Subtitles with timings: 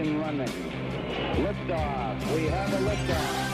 [0.00, 0.48] Ignition running.
[1.44, 2.34] Liftoff.
[2.34, 3.46] We have a liftoff.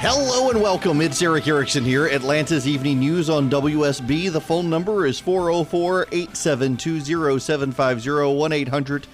[0.00, 1.00] Hello and welcome.
[1.00, 4.32] It's Erick Erickson here, Atlanta's Evening News on WSB.
[4.32, 9.06] The phone number is 404 872 0750 1 800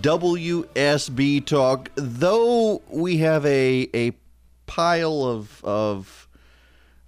[0.00, 1.90] WSB Talk.
[1.96, 4.12] Though we have a, a
[4.66, 6.25] pile of, of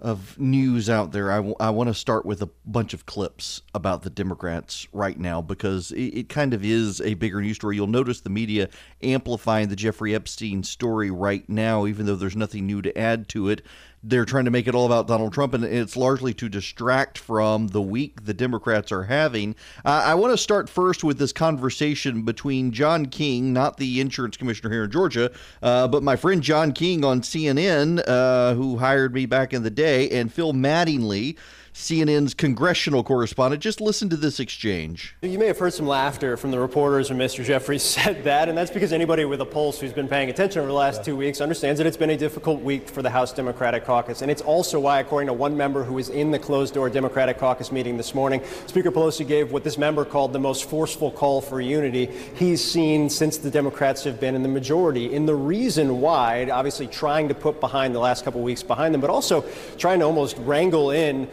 [0.00, 3.62] of news out there, I, w- I want to start with a bunch of clips
[3.74, 7.76] about the Democrats right now because it, it, kind of is a bigger news story.
[7.76, 8.68] You'll notice the media
[9.02, 13.48] amplifying the Jeffrey Epstein story right now, even though there's nothing new to add to
[13.48, 13.62] it
[14.08, 17.68] they're trying to make it all about Donald Trump, and it's largely to distract from
[17.68, 19.54] the week the Democrats are having.
[19.84, 24.36] Uh, I want to start first with this conversation between John King, not the insurance
[24.36, 25.30] commissioner here in Georgia,
[25.62, 29.70] uh, but my friend John King on CNN, uh, who hired me back in the
[29.70, 31.36] day, and Phil Mattingly.
[31.74, 33.62] CNN's congressional correspondent.
[33.62, 35.14] Just listen to this exchange.
[35.22, 37.44] You may have heard some laughter from the reporters when Mr.
[37.44, 40.68] Jeffries said that, and that's because anybody with a pulse who's been paying attention over
[40.68, 43.84] the last two weeks understands that it's been a difficult week for the House Democratic
[43.84, 44.22] Caucus.
[44.22, 47.38] And it's also why, according to one member who was in the closed door Democratic
[47.38, 51.40] Caucus meeting this morning, Speaker Pelosi gave what this member called the most forceful call
[51.40, 55.12] for unity he's seen since the Democrats have been in the majority.
[55.12, 59.00] In the reason why, obviously trying to put behind the last couple weeks behind them,
[59.00, 59.44] but also
[59.76, 61.28] trying to almost wrangle in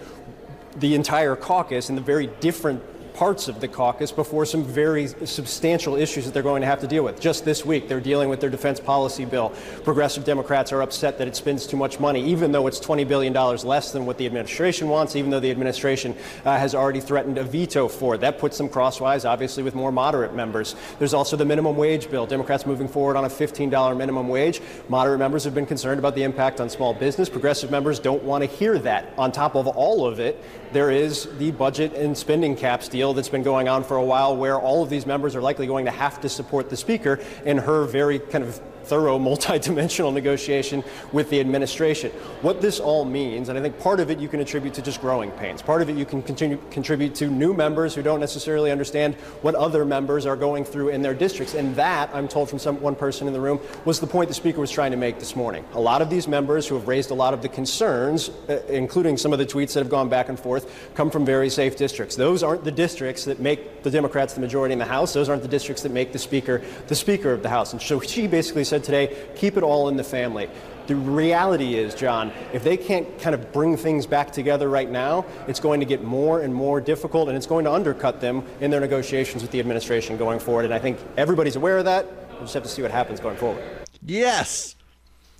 [0.75, 2.83] the entire caucus and the very different
[3.15, 6.87] parts of the caucus before some very substantial issues that they're going to have to
[6.87, 7.19] deal with.
[7.19, 9.53] Just this week, they're dealing with their defense policy bill.
[9.85, 13.33] Progressive Democrats are upset that it spends too much money, even though it's $20 billion
[13.33, 16.13] less than what the administration wants, even though the administration
[16.43, 18.21] uh, has already threatened a veto for it.
[18.21, 20.75] That puts them crosswise, obviously, with more moderate members.
[20.99, 22.25] There's also the minimum wage bill.
[22.25, 24.61] Democrats moving forward on a $15 minimum wage.
[24.89, 27.29] Moderate members have been concerned about the impact on small business.
[27.29, 29.13] Progressive members don't want to hear that.
[29.17, 33.29] On top of all of it, there is the budget and spending caps deal that's
[33.29, 35.91] been going on for a while where all of these members are likely going to
[35.91, 41.39] have to support the speaker in her very kind of thorough, multidimensional negotiation with the
[41.39, 42.11] administration.
[42.41, 45.01] What this all means, and I think part of it you can attribute to just
[45.01, 45.61] growing pains.
[45.61, 49.55] Part of it you can continue, contribute to new members who don't necessarily understand what
[49.55, 51.53] other members are going through in their districts.
[51.53, 54.33] And that, I'm told from some, one person in the room, was the point the
[54.33, 55.65] speaker was trying to make this morning.
[55.73, 59.17] A lot of these members who have raised a lot of the concerns, uh, including
[59.17, 62.15] some of the tweets that have gone back and forth, come from very safe districts.
[62.15, 65.13] Those aren't the districts that make the Democrats the majority in the House.
[65.13, 67.73] Those aren't the districts that make the speaker the speaker of the House.
[67.73, 70.49] And so she basically said, said today, keep it all in the family.
[70.87, 75.25] The reality is, John, if they can't kind of bring things back together right now,
[75.47, 78.69] it's going to get more and more difficult and it's going to undercut them in
[78.69, 80.65] their negotiations with the administration going forward.
[80.65, 82.05] And I think everybody's aware of that.
[82.31, 83.63] We'll just have to see what happens going forward.
[84.05, 84.75] Yes.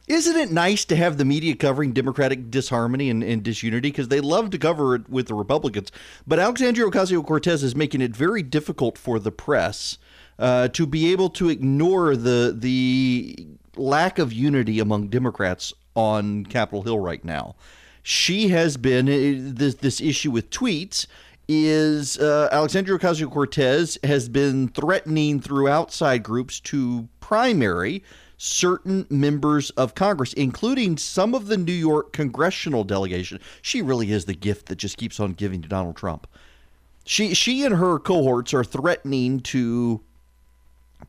[0.07, 3.89] Isn't it nice to have the media covering Democratic disharmony and, and disunity?
[3.89, 5.91] Because they love to cover it with the Republicans.
[6.25, 9.97] But Alexandria Ocasio Cortez is making it very difficult for the press
[10.39, 16.83] uh, to be able to ignore the the lack of unity among Democrats on Capitol
[16.83, 17.55] Hill right now.
[18.03, 21.07] She has been uh, this this issue with tweets
[21.47, 28.03] is uh, Alexandria Ocasio Cortez has been threatening through outside groups to primary
[28.37, 33.39] certain members of Congress, including some of the New York congressional delegation.
[33.61, 36.27] She really is the gift that just keeps on giving to Donald Trump.
[37.05, 40.01] She she and her cohorts are threatening to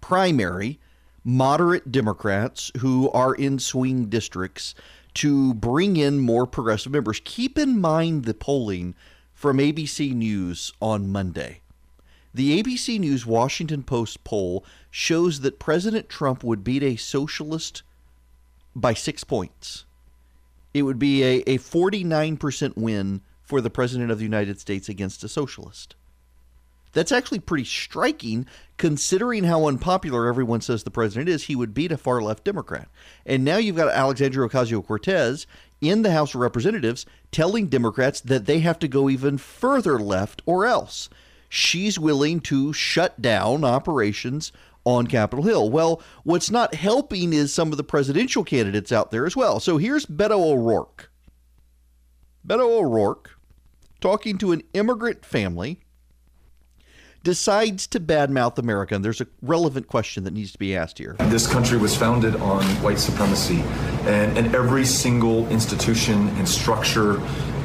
[0.00, 0.78] primary
[1.24, 4.74] moderate Democrats who are in swing districts
[5.14, 7.20] to bring in more progressive members.
[7.24, 8.94] Keep in mind the polling
[9.34, 11.60] from ABC News on Monday.
[12.32, 17.82] The ABC News Washington Post poll shows that President Trump would beat a socialist
[18.74, 19.84] by six points.
[20.74, 25.24] It would be a, a 49% win for the President of the United States against
[25.24, 25.96] a socialist.
[26.96, 28.46] That's actually pretty striking
[28.78, 31.42] considering how unpopular everyone says the president is.
[31.42, 32.88] He would beat a far left Democrat.
[33.26, 35.46] And now you've got Alexandria Ocasio Cortez
[35.82, 40.40] in the House of Representatives telling Democrats that they have to go even further left
[40.46, 41.10] or else.
[41.50, 44.50] She's willing to shut down operations
[44.86, 45.68] on Capitol Hill.
[45.68, 49.60] Well, what's not helping is some of the presidential candidates out there as well.
[49.60, 51.10] So here's Beto O'Rourke.
[52.48, 53.36] Beto O'Rourke
[54.00, 55.82] talking to an immigrant family
[57.26, 61.16] decides to badmouth America, and there's a relevant question that needs to be asked here.
[61.22, 63.62] This country was founded on white supremacy,
[64.06, 67.14] and, and every single institution and structure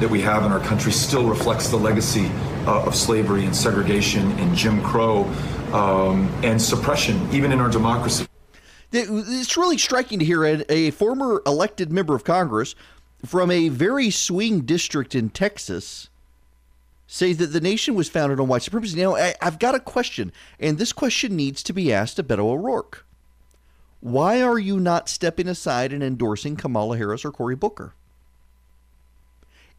[0.00, 2.26] that we have in our country still reflects the legacy
[2.66, 5.26] uh, of slavery and segregation and Jim Crow
[5.72, 8.26] um, and suppression, even in our democracy.
[8.90, 12.74] It's really striking to hear a, a former elected member of Congress
[13.24, 16.10] from a very swing district in Texas
[17.12, 18.98] say that the nation was founded on white supremacy.
[18.98, 22.38] Now, I, have got a question, and this question needs to be asked to Beto
[22.38, 23.04] O'Rourke.
[24.00, 27.92] Why are you not stepping aside and endorsing Kamala Harris or Cory Booker?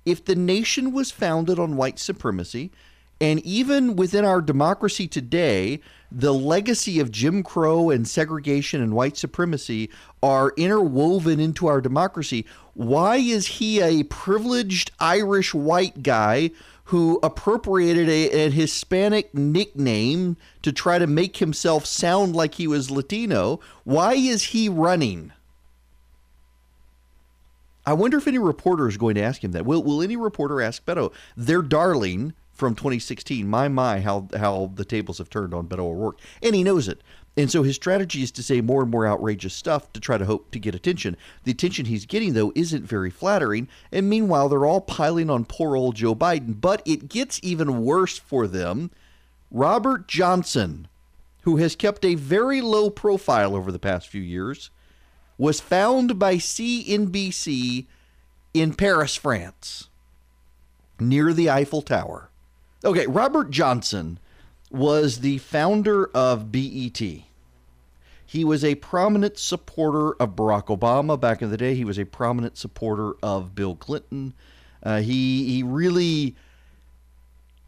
[0.05, 2.69] If the nation was founded on white supremacy,
[3.19, 5.79] and even within our democracy today,
[6.11, 9.89] the legacy of Jim Crow and segregation and white supremacy
[10.21, 12.45] are interwoven into our democracy.
[12.75, 16.51] Why is he a privileged Irish white guy
[16.85, 22.91] who appropriated a, a, Hispanic nickname to try to make himself sound like he was
[22.91, 23.59] Latino.
[23.83, 25.31] Why is he running?
[27.85, 29.65] I wonder if any reporter is going to ask him that.
[29.65, 31.13] Will Will any reporter ask Beto?
[31.35, 33.47] Their darling from 2016.
[33.47, 37.01] My my, how how the tables have turned on Beto O'Rourke, and he knows it.
[37.35, 40.25] And so his strategy is to say more and more outrageous stuff to try to
[40.25, 41.17] hope to get attention.
[41.45, 43.67] The attention he's getting, though, isn't very flattering.
[43.91, 46.61] And meanwhile, they're all piling on poor old Joe Biden.
[46.61, 48.91] But it gets even worse for them.
[49.49, 50.87] Robert Johnson,
[51.41, 54.69] who has kept a very low profile over the past few years,
[55.37, 57.87] was found by CNBC
[58.53, 59.89] in Paris, France,
[60.99, 62.29] near the Eiffel Tower.
[62.85, 64.19] Okay, Robert Johnson
[64.73, 66.99] was the founder of BET.
[68.25, 71.75] He was a prominent supporter of Barack Obama back in the day.
[71.75, 74.33] He was a prominent supporter of Bill Clinton.
[74.81, 76.35] Uh, he he really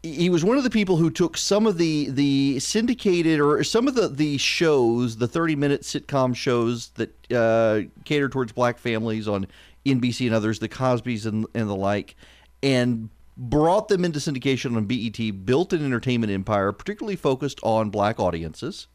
[0.02, 3.86] he was one of the people who took some of the the syndicated or some
[3.86, 9.28] of the the shows, the 30 minute sitcom shows that uh, cater towards black families
[9.28, 9.46] on
[9.84, 12.16] NBC and others, the Cosbys and, and the like,
[12.62, 18.18] and brought them into syndication on BET, built an entertainment empire, particularly focused on black
[18.18, 18.86] audiences.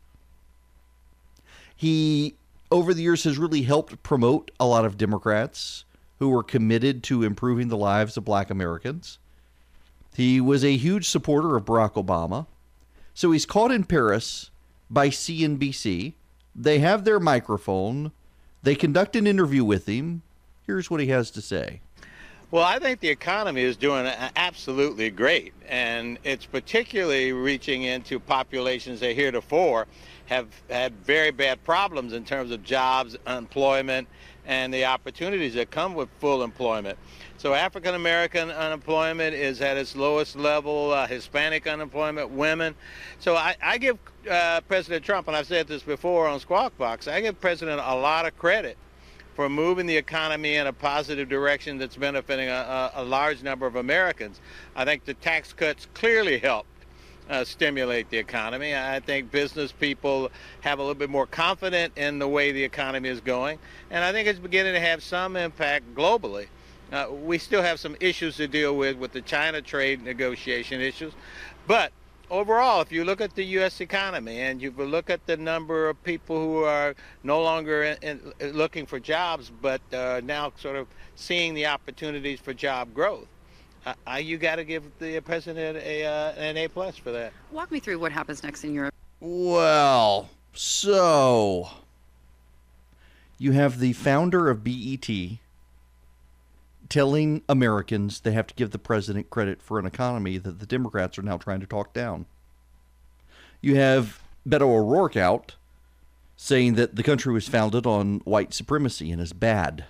[1.76, 2.36] He,
[2.72, 5.86] over the years, has really helped promote a lot of Democrats
[6.20, 9.18] who were committed to improving the lives of black Americans.
[10.16, 12.48] He was a huge supporter of Barack Obama.
[13.14, 14.52] So he's caught in Paris
[14.90, 16.14] by CNBC.
[16.56, 18.12] They have their microphone.
[18.64, 20.22] They conduct an interview with him.
[20.68, 21.82] Here's what he has to say.
[22.52, 24.06] Well, I think the economy is doing
[24.36, 29.88] absolutely great, and it's particularly reaching into populations that heretofore
[30.26, 34.10] have had very bad problems in terms of jobs, employment,
[34.46, 37.00] and the opportunities that come with full employment.
[37.38, 42.76] So African American unemployment is at its lowest level, uh, Hispanic unemployment, women.
[43.20, 43.98] So I, I give
[44.30, 47.96] uh, President Trump, and I've said this before on Squawk Box, I give President a
[47.96, 48.78] lot of credit
[49.36, 53.76] for moving the economy in a positive direction that's benefiting a, a, large number of
[53.76, 54.40] Americans.
[54.76, 56.68] I think the tax cuts clearly helped
[57.30, 58.76] uh, stimulate the economy.
[58.76, 60.30] I think business people
[60.62, 63.58] have a little bit more confidence in the way the economy is going,
[63.90, 66.48] and I think it's beginning to have some impact globally.
[66.92, 71.14] Uh, we still have some issues to deal with with the China trade negotiation issues,
[71.68, 71.94] but
[72.32, 73.82] overall, if you look at the U.S.
[73.82, 77.98] economy and you look at the number of people who are no longer in,
[78.40, 83.28] in, looking for jobs, but uh, now sort of seeing the opportunities for job growth,
[83.86, 87.34] uh, you got to give the president a, uh, an A plus for that.
[87.52, 88.94] Walk me through what happens next in Europe.
[89.20, 91.70] Well, so
[93.38, 95.10] you have the founder of BET
[96.92, 101.18] telling Americans they have to give the president credit for an economy that the Democrats
[101.18, 102.26] are now trying to talk down.
[103.62, 105.56] You have Beto O'Rourke out
[106.36, 109.86] saying that the country was founded on white supremacy and is bad.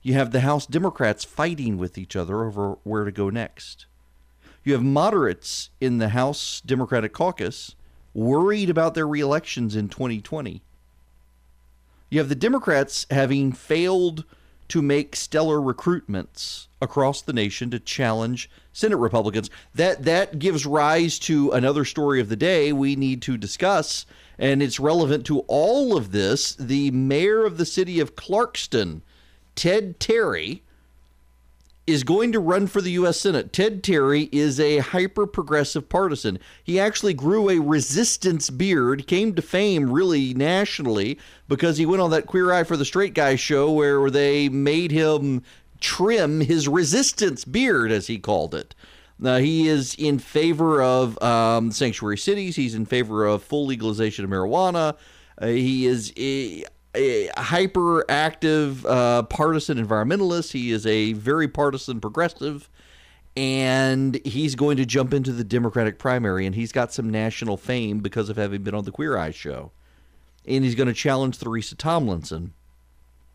[0.00, 3.84] You have the House Democrats fighting with each other over where to go next.
[4.64, 7.74] You have moderates in the House Democratic caucus
[8.14, 10.62] worried about their reelections in 2020.
[12.08, 14.24] You have the Democrats having failed
[14.70, 19.50] to make stellar recruitments across the nation to challenge Senate Republicans.
[19.74, 24.06] That that gives rise to another story of the day we need to discuss,
[24.38, 26.54] and it's relevant to all of this.
[26.54, 29.02] The mayor of the city of Clarkston,
[29.54, 30.62] Ted Terry,
[31.90, 33.20] is going to run for the U.S.
[33.20, 33.52] Senate.
[33.52, 36.38] Ted Terry is a hyper progressive partisan.
[36.62, 41.18] He actually grew a resistance beard, came to fame really nationally
[41.48, 44.90] because he went on that Queer Eye for the Straight Guy show where they made
[44.90, 45.42] him
[45.80, 48.74] trim his resistance beard, as he called it.
[49.18, 54.24] Now, he is in favor of um, sanctuary cities, he's in favor of full legalization
[54.24, 54.96] of marijuana.
[55.40, 56.12] Uh, he is.
[56.12, 60.52] Uh, a hyperactive uh, partisan environmentalist.
[60.52, 62.68] He is a very partisan progressive,
[63.36, 66.46] and he's going to jump into the Democratic primary.
[66.46, 69.70] And he's got some national fame because of having been on the Queer Eye show.
[70.46, 72.54] And he's going to challenge Teresa Tomlinson.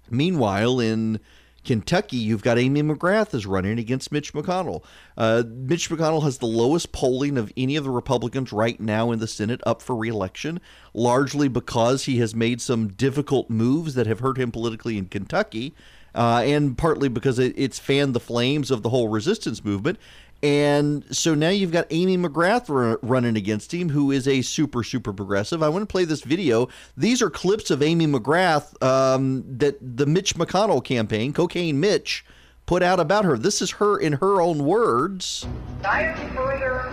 [0.10, 1.20] Meanwhile, in
[1.66, 4.84] Kentucky, you've got Amy McGrath is running against Mitch McConnell.
[5.18, 9.20] Uh, Mitch McConnell has the lowest polling of any of the Republicans right now in
[9.20, 10.62] the Senate up for reelection,
[10.94, 15.76] largely because he has made some difficult moves that have hurt him politically in Kentucky.
[16.14, 20.00] Uh, and partly because it, it's fanned the flames of the whole resistance movement.
[20.44, 24.84] And so now you've got Amy McGrath r- running against him, who is a super,
[24.84, 25.64] super progressive.
[25.64, 26.70] I want to play this video.
[26.96, 32.26] These are clips of Amy McGrath um, that the Mitch McConnell campaign, Cocaine Mitch,
[32.66, 33.38] put out about her.
[33.38, 35.48] This is her in her own words.
[35.84, 36.92] I am further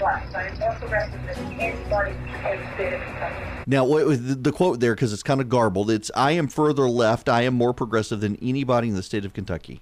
[0.00, 0.34] left.
[0.34, 3.44] I am more progressive than anybody in the state of Kentucky.
[3.66, 6.88] Now, what the, the quote there, because it's kind of garbled, it's I am further
[6.88, 7.28] left.
[7.28, 9.78] I am more progressive than anybody in the state of Kentucky.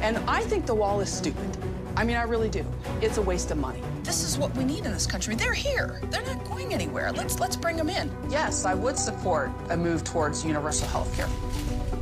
[0.00, 1.56] And I think the wall is stupid.
[1.98, 2.64] I mean, I really do.
[3.02, 3.82] It's a waste of money.
[4.04, 5.34] This is what we need in this country.
[5.34, 6.00] They're here.
[6.10, 7.10] They're not going anywhere.
[7.10, 8.08] Let's let's bring them in.
[8.30, 11.28] Yes, I would support a move towards universal health care.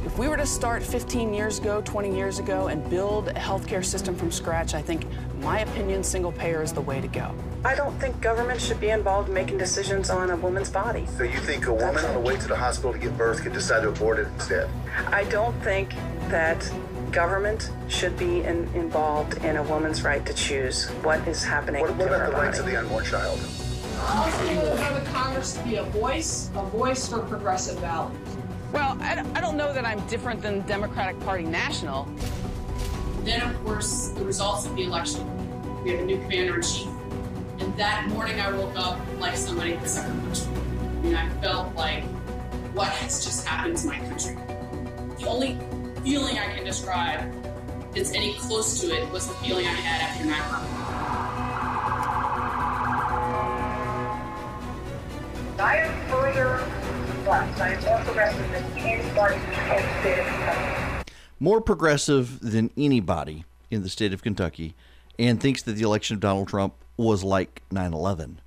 [0.05, 3.83] If we were to start 15 years ago, 20 years ago, and build a healthcare
[3.83, 5.07] system from scratch, I think,
[5.41, 7.35] my opinion, single payer is the way to go.
[7.65, 11.07] I don't think government should be involved in making decisions on a woman's body.
[11.17, 13.55] So you think a woman on the way to the hospital to give birth could
[13.55, 14.69] decide to abort it instead?
[15.07, 15.95] I don't think
[16.29, 16.71] that
[17.17, 21.97] government should be in, involved in a woman's right to choose what is happening What,
[21.97, 23.41] what to about her the rights of the unborn child?
[24.07, 28.19] Also, for the Congress to be a voice, a voice for progressive values.
[28.71, 32.07] Well, I don't, I don't know that I'm different than Democratic Party National.
[33.25, 35.25] Then, of course, the results of the election.
[35.85, 36.89] We have a new commander in chief.
[37.61, 40.57] And that morning, I woke up like somebody had sucker punched me.
[40.57, 42.05] I mean, I felt like,
[42.75, 44.37] what has just happened to my country?
[45.19, 45.59] The only
[46.07, 47.33] feeling I can describe
[47.93, 50.33] that's any close to it was the feeling I had after 9
[55.59, 56.59] I am further
[57.29, 57.61] left.
[57.61, 59.51] I am more progressive than anybody in
[59.83, 61.05] the state of Kentucky.
[61.41, 64.77] more progressive than anybody in the state of Kentucky
[65.19, 68.41] and thinks that the election of Donald Trump was like 9 11.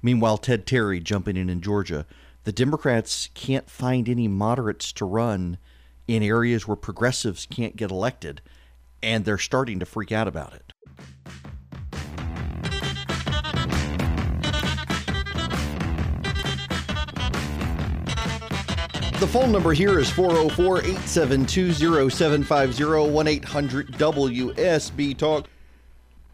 [0.00, 2.06] Meanwhile, Ted Terry jumping in in Georgia.
[2.44, 5.58] The Democrats can't find any moderates to run
[6.08, 8.40] in areas where progressives can't get elected,
[9.02, 10.72] and they're starting to freak out about it.
[19.18, 21.72] The phone number here is 404 872
[22.10, 25.48] 0750 1 800 WSB Talk.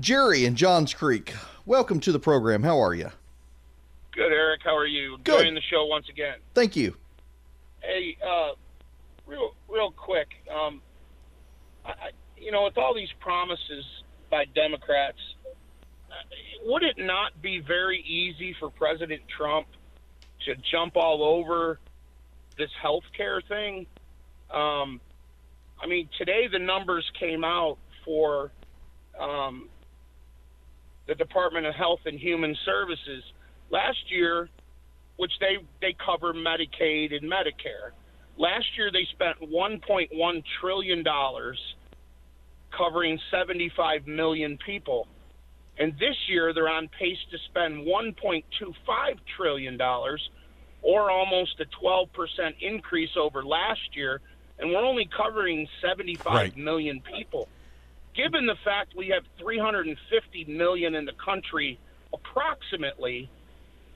[0.00, 1.32] Jerry in Johns Creek,
[1.64, 2.64] welcome to the program.
[2.64, 3.10] How are you?
[4.10, 4.62] Good, Eric.
[4.64, 5.16] How are you?
[5.22, 5.36] Good.
[5.36, 6.38] Enjoying the show once again.
[6.54, 6.96] Thank you.
[7.80, 8.50] Hey, uh,
[9.32, 10.28] real, real quick.
[10.54, 10.82] Um,
[11.84, 13.84] I, you know, with all these promises
[14.30, 15.18] by Democrats,
[16.10, 16.14] uh,
[16.64, 19.66] would it not be very easy for President Trump
[20.46, 21.78] to jump all over
[22.58, 23.86] this health care thing?
[24.50, 25.00] Um,
[25.82, 28.52] I mean, today the numbers came out for
[29.18, 29.68] um,
[31.06, 33.24] the Department of Health and Human Services
[33.70, 34.48] last year,
[35.16, 37.92] which they they cover Medicaid and Medicare.
[38.42, 41.60] Last year they spent 1.1 trillion dollars
[42.76, 45.06] covering 75 million people.
[45.78, 48.42] And this year they're on pace to spend 1.25
[49.36, 50.28] trillion dollars
[50.82, 52.08] or almost a 12%
[52.60, 54.20] increase over last year
[54.58, 57.14] and we're only covering seventy-five million Right.
[57.14, 57.48] people.
[58.16, 61.78] Given the fact we have 350 million in the country
[62.12, 63.30] approximately,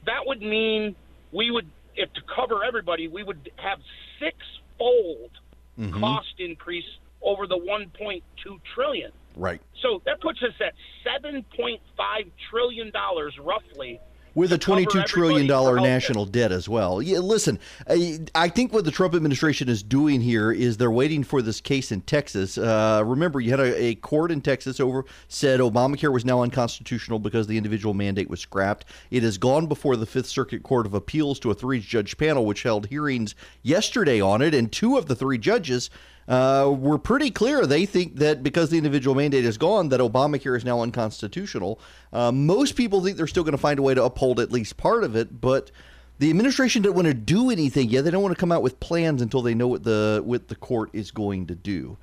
[0.06, 0.94] that would mean
[1.32, 3.78] we would if to cover everybody, we would have
[4.18, 5.30] six-fold
[5.78, 6.00] Mhm.
[6.00, 9.12] cost increase over the 1.2 trillion.
[9.36, 9.60] Right.
[9.82, 14.00] So that puts us at 7.5 trillion dollars roughly.
[14.36, 15.82] With a $22 trillion healthcare.
[15.82, 17.00] national debt as well.
[17.00, 21.24] Yeah, listen, I, I think what the Trump administration is doing here is they're waiting
[21.24, 22.58] for this case in Texas.
[22.58, 27.18] Uh, remember, you had a, a court in Texas over said Obamacare was now unconstitutional
[27.18, 28.84] because the individual mandate was scrapped.
[29.10, 32.44] It has gone before the Fifth Circuit Court of Appeals to a three judge panel,
[32.44, 35.88] which held hearings yesterday on it, and two of the three judges
[36.28, 37.66] uh, were pretty clear.
[37.66, 41.80] They think that because the individual mandate is gone, that Obamacare is now unconstitutional.
[42.12, 44.76] Uh, most people think they're still going to find a way to uphold at least
[44.76, 45.70] part of it, but
[46.18, 48.04] the administration doesn't want to do anything yet.
[48.04, 50.56] They don't want to come out with plans until they know what the what the
[50.56, 51.96] court is going to do.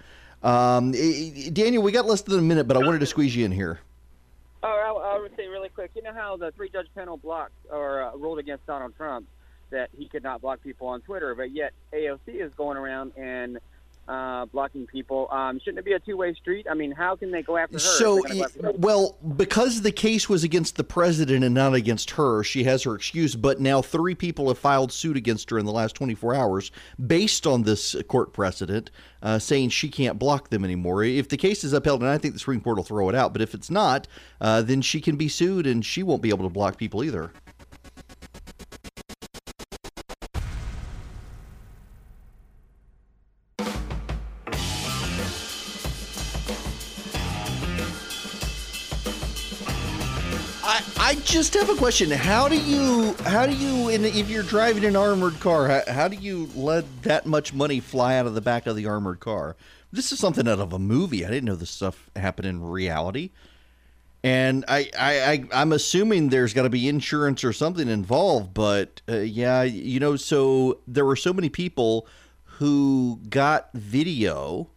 [0.44, 3.52] Um, Daniel, we got less than a minute, but I wanted to squeeze you in
[3.52, 3.80] here.
[4.62, 5.92] Oh, I, I would say really quick.
[5.96, 9.26] You know how the three-judge panel blocked or uh, ruled against Donald Trump
[9.72, 13.58] that he could not block people on Twitter, but yet AOC is going around and
[14.08, 15.28] uh, blocking people.
[15.32, 16.68] Um, shouldn't it be a two-way street?
[16.70, 17.80] I mean, how can they go after her?
[17.80, 18.72] So, go after her?
[18.78, 22.96] well, because the case was against the president and not against her, she has her
[22.96, 23.36] excuse.
[23.36, 26.72] But now three people have filed suit against her in the last 24 hours
[27.06, 28.92] based on this court precedent,
[29.22, 31.04] uh, saying she can't block them anymore.
[31.04, 33.34] If the case is upheld, and I think the Supreme Court will throw it out,
[33.34, 34.08] but if it's not,
[34.42, 37.32] uh, then she can be sued and she won't be able to block people either.
[51.44, 52.10] Just have a question.
[52.10, 56.08] How do you, how do you, in, if you're driving an armored car, how, how
[56.08, 59.58] do you let that much money fly out of the back of the armored car?
[59.92, 61.26] This is something out of a movie.
[61.26, 63.32] I didn't know this stuff happened in reality.
[64.24, 68.54] And I, I, I I'm assuming there's got to be insurance or something involved.
[68.54, 72.08] But uh, yeah, you know, so there were so many people
[72.44, 74.70] who got video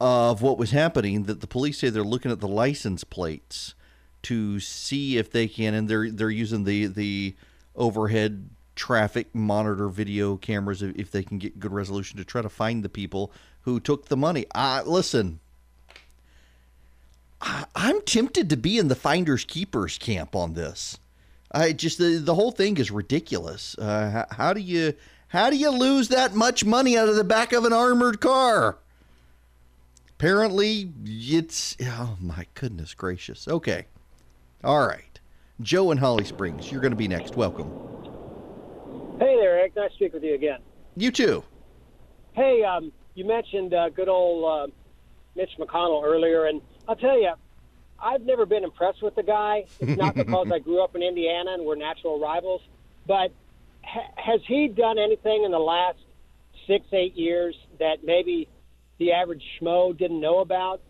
[0.00, 3.76] of what was happening that the police say they're looking at the license plates
[4.22, 7.34] to see if they can and they're they're using the the
[7.74, 12.82] overhead traffic monitor video cameras if they can get good resolution to try to find
[12.82, 14.46] the people who took the money.
[14.54, 15.40] Uh, listen,
[17.40, 20.98] I, I'm tempted to be in the finders keepers camp on this.
[21.50, 23.76] I just the the whole thing is ridiculous.
[23.78, 24.94] Uh, how, how do you
[25.28, 28.78] how do you lose that much money out of the back of an armored car?
[30.10, 33.46] Apparently, it's oh my goodness gracious.
[33.46, 33.86] Okay,
[34.64, 35.20] all right.
[35.60, 37.36] Joe in Holly Springs, you're going to be next.
[37.36, 37.70] Welcome.
[39.18, 39.76] Hey there, Eric.
[39.76, 40.58] Nice to speak with you again.
[40.96, 41.44] You too.
[42.32, 44.72] Hey, um, you mentioned uh, good old uh,
[45.36, 47.32] Mitch McConnell earlier, and I'll tell you,
[48.00, 49.66] I've never been impressed with the guy.
[49.80, 52.62] It's not because I grew up in Indiana and we're natural rivals,
[53.06, 53.32] but
[53.84, 55.98] ha- has he done anything in the last
[56.66, 58.48] six, eight years that maybe
[58.98, 60.80] the average schmo didn't know about?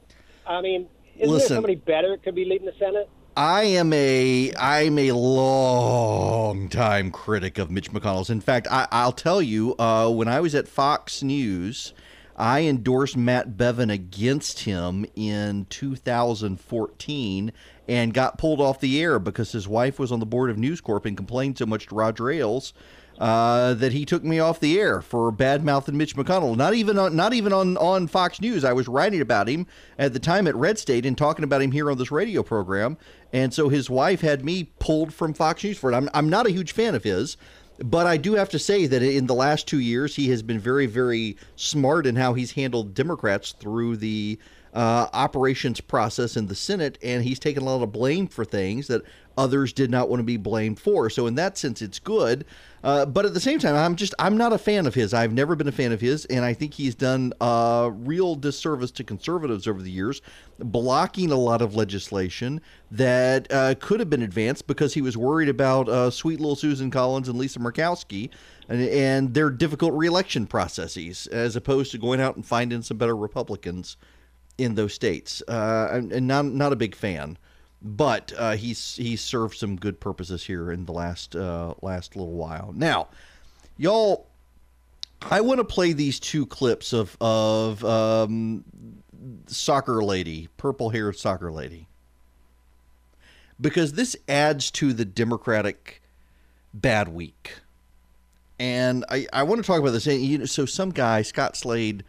[0.46, 1.48] I mean, isn't Listen.
[1.48, 3.10] there somebody better that could be leading the Senate?
[3.36, 8.28] I am a I'm a long time critic of Mitch McConnell's.
[8.28, 11.94] In fact, I, I'll tell you, uh, when I was at Fox News,
[12.36, 17.52] I endorsed Matt Bevin against him in 2014
[17.88, 20.82] and got pulled off the air because his wife was on the board of News
[20.82, 22.74] Corp and complained so much to Roger Ailes
[23.22, 26.56] uh, that he took me off the air for bad mouthing Mitch McConnell.
[26.56, 28.64] Not even on not even on, on Fox News.
[28.64, 31.70] I was writing about him at the time at Red State and talking about him
[31.70, 32.98] here on this radio program.
[33.32, 35.94] And so his wife had me pulled from Fox News for it.
[35.94, 37.36] I'm, I'm not a huge fan of his,
[37.78, 40.58] but I do have to say that in the last two years, he has been
[40.58, 44.36] very, very smart in how he's handled Democrats through the
[44.74, 48.88] uh, operations process in the Senate, and he's taken a lot of blame for things
[48.88, 49.02] that
[49.36, 51.10] others did not want to be blamed for.
[51.10, 52.44] So in that sense, it's good.
[52.84, 55.14] Uh, but at the same time, I'm just I'm not a fan of his.
[55.14, 58.90] I've never been a fan of his, and I think he's done a real disservice
[58.92, 60.20] to conservatives over the years,
[60.58, 65.48] blocking a lot of legislation that uh, could have been advanced because he was worried
[65.48, 68.30] about uh, sweet little Susan Collins and Lisa Murkowski
[68.68, 73.16] and, and their difficult reelection processes, as opposed to going out and finding some better
[73.16, 73.96] Republicans
[74.58, 75.40] in those states.
[75.46, 77.38] Uh, not not a big fan
[77.82, 82.34] but uh, he's he's served some good purposes here in the last uh, last little
[82.34, 82.72] while.
[82.74, 83.08] Now,
[83.76, 84.26] y'all,
[85.22, 88.64] I want to play these two clips of of um,
[89.46, 91.88] soccer lady, purple haired soccer lady,
[93.60, 96.02] because this adds to the Democratic
[96.72, 97.56] bad week,
[98.58, 100.06] and I I want to talk about this.
[100.06, 102.04] You know, so some guy Scott Slade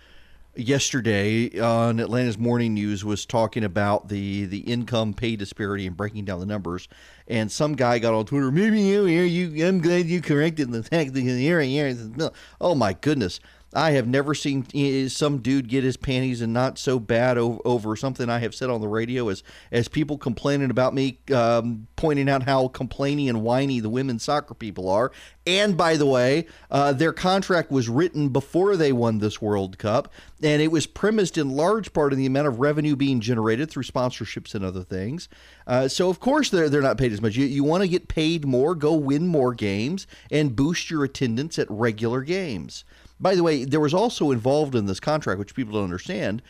[0.55, 6.25] yesterday on Atlanta's Morning News was talking about the the income pay disparity and breaking
[6.25, 6.87] down the numbers.
[7.27, 11.13] And some guy got on Twitter, maybe you, you I'm glad you corrected the fact
[11.13, 12.31] that and here.
[12.59, 13.39] Oh my goodness.
[13.75, 17.59] I have never seen eh, some dude get his panties and not so bad over,
[17.65, 21.88] over something I have said on the radio as as people complaining about me, um,
[21.95, 25.12] pointing out how complaining and whiny the women's soccer people are.
[25.45, 30.12] And by the way, uh, their contract was written before they won this World Cup,
[30.41, 33.83] and it was premised in large part on the amount of revenue being generated through
[33.83, 35.27] sponsorships and other things.
[35.67, 37.36] Uh, so of course they're they're not paid as much.
[37.36, 41.59] You you want to get paid more, go win more games, and boost your attendance
[41.59, 42.86] at regular games.
[43.23, 46.41] By the way, there was also involved in this contract, which people don't understand,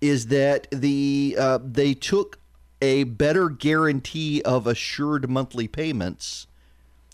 [0.00, 2.38] is that the uh, they took
[2.80, 6.46] a better guarantee of assured monthly payments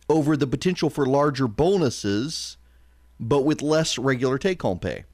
[0.08, 2.58] over the potential for larger bonuses,
[3.18, 5.04] but with less regular take-home pay.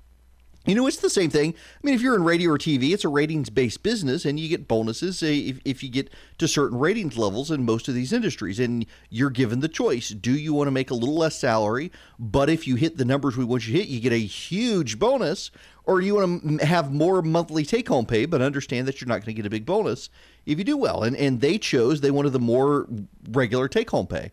[0.66, 1.52] You know, it's the same thing.
[1.52, 4.48] I mean, if you're in radio or TV, it's a ratings based business and you
[4.48, 8.14] get bonuses uh, if, if you get to certain ratings levels in most of these
[8.14, 8.58] industries.
[8.58, 12.48] And you're given the choice do you want to make a little less salary, but
[12.48, 15.50] if you hit the numbers we want you to hit, you get a huge bonus,
[15.84, 19.16] or you want to have more monthly take home pay, but understand that you're not
[19.16, 20.08] going to get a big bonus
[20.46, 21.02] if you do well.
[21.02, 22.88] And, and they chose, they wanted the more
[23.30, 24.30] regular take home pay.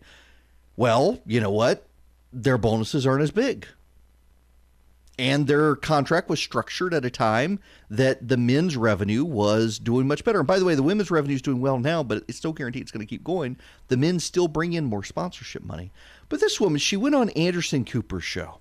[0.76, 1.86] Well, you know what?
[2.32, 3.66] Their bonuses aren't as big
[5.18, 7.58] and their contract was structured at a time
[7.90, 10.38] that the men's revenue was doing much better.
[10.38, 12.82] And by the way, the women's revenue is doing well now, but it's still guaranteed
[12.82, 13.58] it's going to keep going.
[13.88, 15.92] The men still bring in more sponsorship money.
[16.28, 18.58] But this woman, she went on Anderson Cooper's show.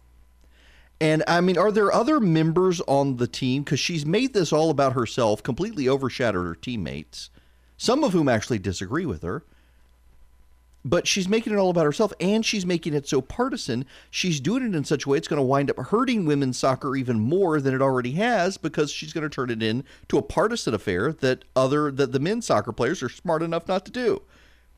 [0.99, 3.63] And I mean, are there other members on the team?
[3.63, 7.31] Because she's made this all about herself, completely overshadowed her teammates,
[7.77, 9.43] some of whom actually disagree with her
[10.83, 14.63] but she's making it all about herself and she's making it so partisan she's doing
[14.65, 17.61] it in such a way it's going to wind up hurting women's soccer even more
[17.61, 21.45] than it already has because she's going to turn it into a partisan affair that
[21.55, 24.21] other that the men's soccer players are smart enough not to do.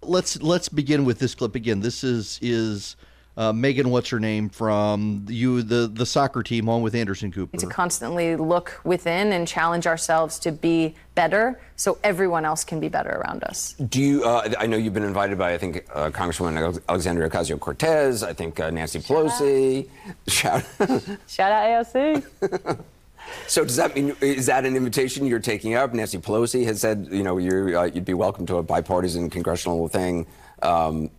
[0.01, 1.79] Let's let's begin with this clip again.
[1.79, 2.95] This is is
[3.35, 7.57] uh, Megan, what's her name from you the the soccer team on with Anderson Cooper.
[7.57, 12.89] To constantly look within and challenge ourselves to be better, so everyone else can be
[12.89, 13.73] better around us.
[13.73, 14.23] Do you?
[14.23, 18.21] Uh, I know you've been invited by I think uh, Congresswoman Alexandria Ocasio Cortez.
[18.21, 19.89] I think uh, Nancy Pelosi.
[20.27, 22.79] Shout out Shout out AOC.
[23.47, 25.93] So does that mean is that an invitation you're taking up?
[25.93, 29.87] Nancy Pelosi has said you know you would uh, be welcome to a bipartisan congressional
[29.87, 30.27] thing.
[30.61, 31.09] Um,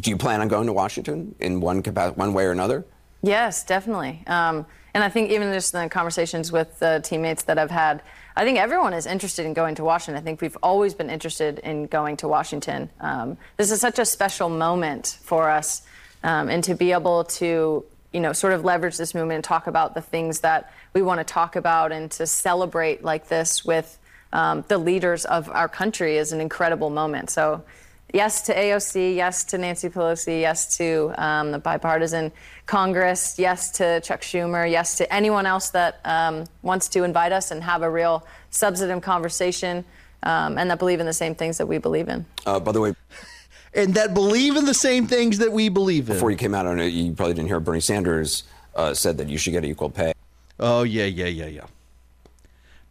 [0.00, 2.84] do you plan on going to Washington in one one way or another?
[3.22, 4.22] Yes, definitely.
[4.26, 8.02] Um, and I think even just the conversations with the teammates that I've had,
[8.34, 10.20] I think everyone is interested in going to Washington.
[10.20, 12.90] I think we've always been interested in going to Washington.
[13.00, 15.82] Um, this is such a special moment for us,
[16.22, 19.66] um, and to be able to, you know, sort of leverage this movement and talk
[19.66, 23.98] about the things that we want to talk about, and to celebrate like this with
[24.32, 27.30] um, the leaders of our country is an incredible moment.
[27.30, 27.64] So
[28.12, 32.32] yes to AOC, yes to Nancy Pelosi, yes to um, the bipartisan
[32.66, 37.50] Congress, yes to Chuck Schumer, yes to anyone else that um, wants to invite us
[37.50, 39.84] and have a real substantive conversation
[40.22, 42.24] um, and that believe in the same things that we believe in.
[42.44, 42.94] Uh, by the way,
[43.74, 46.16] and that believe in the same things that we believe in.
[46.16, 49.28] Before you came out on it, you probably didn't hear Bernie Sanders uh, said that
[49.28, 50.12] you should get equal pay.
[50.58, 51.66] Oh yeah, yeah, yeah, yeah.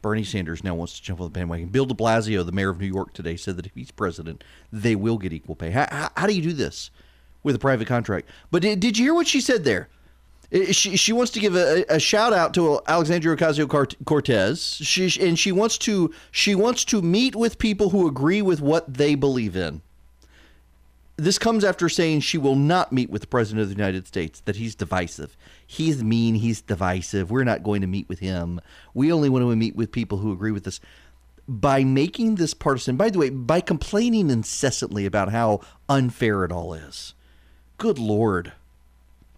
[0.05, 1.69] Bernie Sanders now wants to jump on the bandwagon.
[1.69, 4.95] Bill de Blasio, the mayor of New York today, said that if he's president, they
[4.95, 5.71] will get equal pay.
[5.71, 6.91] How, how, how do you do this
[7.41, 8.29] with a private contract?
[8.51, 9.89] But did, did you hear what she said there?
[10.69, 14.75] She, she wants to give a, a shout out to Alexandria Ocasio Cortez.
[14.75, 18.93] She and she wants to she wants to meet with people who agree with what
[18.93, 19.81] they believe in
[21.17, 24.41] this comes after saying she will not meet with the president of the United States,
[24.41, 25.38] that he's divisive.
[25.65, 27.32] He's mean, he's divisive.
[27.32, 28.60] We're not going to meet with him.
[28.93, 30.80] We only want to meet with people who agree with us.
[31.47, 36.73] By making this partisan, by the way, by complaining incessantly about how unfair it all
[36.73, 37.13] is.
[37.78, 38.51] Good Lord.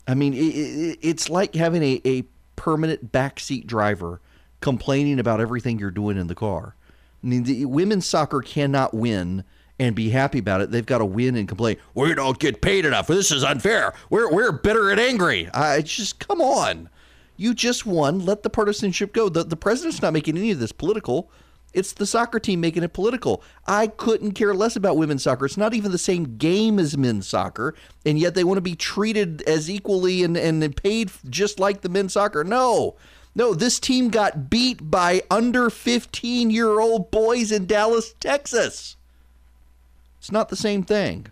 [0.08, 2.24] I mean, it, it, it's like having a, a
[2.56, 4.22] permanent backseat driver
[4.62, 6.76] complaining about everything you're doing in the car.
[7.24, 9.44] I mean, the, women's soccer cannot win
[9.80, 10.72] and be happy about it.
[10.72, 11.78] They've got to win and complain.
[11.94, 13.08] We don't get paid enough.
[13.08, 13.94] This is unfair.
[14.10, 15.50] We're we're bitter and angry.
[15.54, 16.90] I just come on.
[17.36, 18.26] You just won.
[18.26, 19.30] Let the partisanship go.
[19.30, 21.32] The the president's not making any of this political.
[21.74, 23.44] It's the soccer team making it political.
[23.68, 25.46] I couldn't care less about women's soccer.
[25.46, 28.76] It's not even the same game as men's soccer, and yet they want to be
[28.76, 32.44] treated as equally and, and paid just like the men's soccer.
[32.44, 32.96] No.
[33.36, 38.97] No, this team got beat by under 15 year old boys in Dallas, Texas.
[40.28, 41.28] It's not the same thing.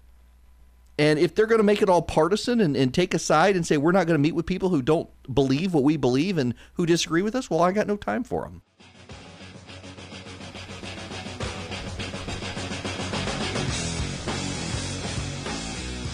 [0.97, 3.67] And if they're going to make it all partisan and, and take a side and
[3.67, 6.53] say we're not going to meet with people who don't believe what we believe and
[6.75, 8.61] who disagree with us, well, I got no time for them.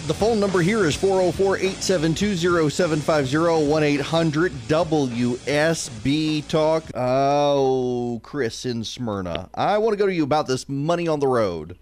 [0.07, 6.85] The phone number here is 404 872 0750 1 800 WSB Talk.
[6.95, 9.51] Oh, Chris in Smyrna.
[9.53, 11.77] I want to go to you about this money on the road.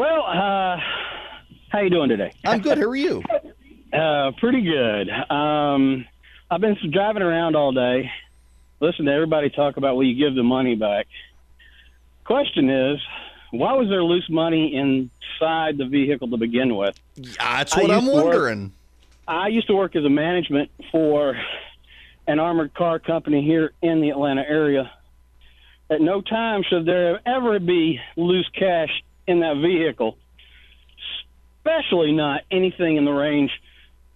[0.00, 0.78] Well, uh,
[1.68, 2.32] how you doing today?
[2.42, 2.78] I'm good.
[2.78, 3.22] How are you?
[3.92, 5.10] uh, pretty good.
[5.10, 6.06] Um,
[6.50, 8.10] I've been driving around all day,
[8.80, 11.06] listen to everybody talk about will you give the money back.
[12.24, 12.98] Question is,
[13.50, 16.98] why was there loose money inside the vehicle to begin with?
[17.38, 18.62] That's what I'm wondering.
[18.62, 18.72] Work,
[19.28, 21.36] I used to work as a management for
[22.26, 24.90] an armored car company here in the Atlanta area.
[25.90, 28.88] At no time should there ever be loose cash
[29.26, 30.16] in that vehicle,
[31.58, 33.50] especially not anything in the range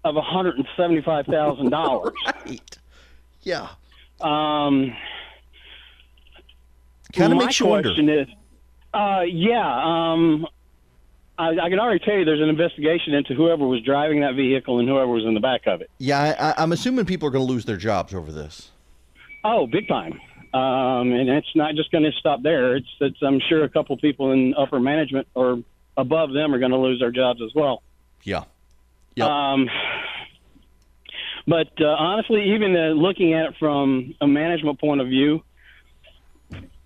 [0.04, 2.12] of $175,000.
[2.46, 2.78] right.
[3.42, 3.68] Yeah.
[4.20, 4.94] Um,
[7.12, 7.92] Kind of makes you wonder.
[7.92, 8.26] is,
[8.92, 10.46] uh, yeah, um,
[11.38, 14.78] I, I can already tell you there's an investigation into whoever was driving that vehicle
[14.80, 15.90] and whoever was in the back of it.
[15.98, 18.70] Yeah, I- I'm assuming people are going to lose their jobs over this.
[19.44, 20.20] Oh, big time.
[20.54, 22.76] Um, and it's not just going to stop there.
[22.76, 25.58] It's, it's I'm sure a couple people in upper management or
[25.96, 27.82] above them are going to lose their jobs as well.
[29.16, 29.52] Yeah.
[29.52, 29.68] Um,
[31.48, 35.42] but uh, honestly, even uh, looking at it from a management point of view,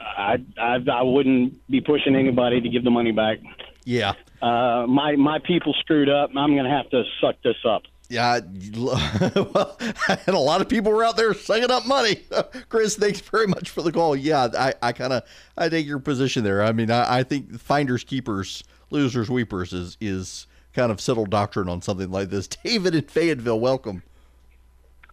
[0.01, 3.39] I, I I wouldn't be pushing anybody to give the money back.
[3.85, 4.15] Yeah.
[4.41, 6.31] Uh, my my people screwed up.
[6.35, 7.83] I'm going to have to suck this up.
[8.09, 8.41] Yeah,
[8.77, 9.77] well,
[10.09, 12.23] and a lot of people were out there sucking up money.
[12.69, 14.17] Chris, thanks very much for the call.
[14.17, 15.25] Yeah, I, I kind of
[15.57, 16.63] I take your position there.
[16.63, 21.69] I mean, I, I think finders keepers, losers weepers is is kind of settled doctrine
[21.69, 22.47] on something like this.
[22.47, 24.03] David in Fayetteville, welcome.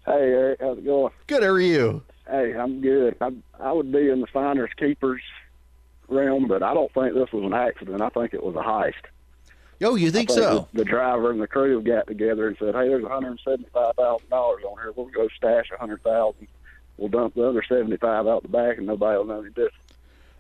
[0.06, 1.12] Hey, Eric, how's it going?
[1.28, 1.44] Good.
[1.44, 2.04] How are you?
[2.30, 3.18] Hey, I'm good.
[3.20, 5.22] I I would be in the finders keepers
[6.08, 8.02] realm, but I don't think this was an accident.
[8.02, 8.94] I think it was a heist.
[9.84, 10.68] Oh, you think, think so?
[10.74, 13.96] The, the driver and the crew got together and said, "Hey, there's one hundred seventy-five
[13.96, 14.92] thousand dollars on here.
[14.96, 16.48] We'll go stash a hundred thousand.
[16.98, 19.74] We'll dump the other seventy-five out the back, and nobody will know any difference."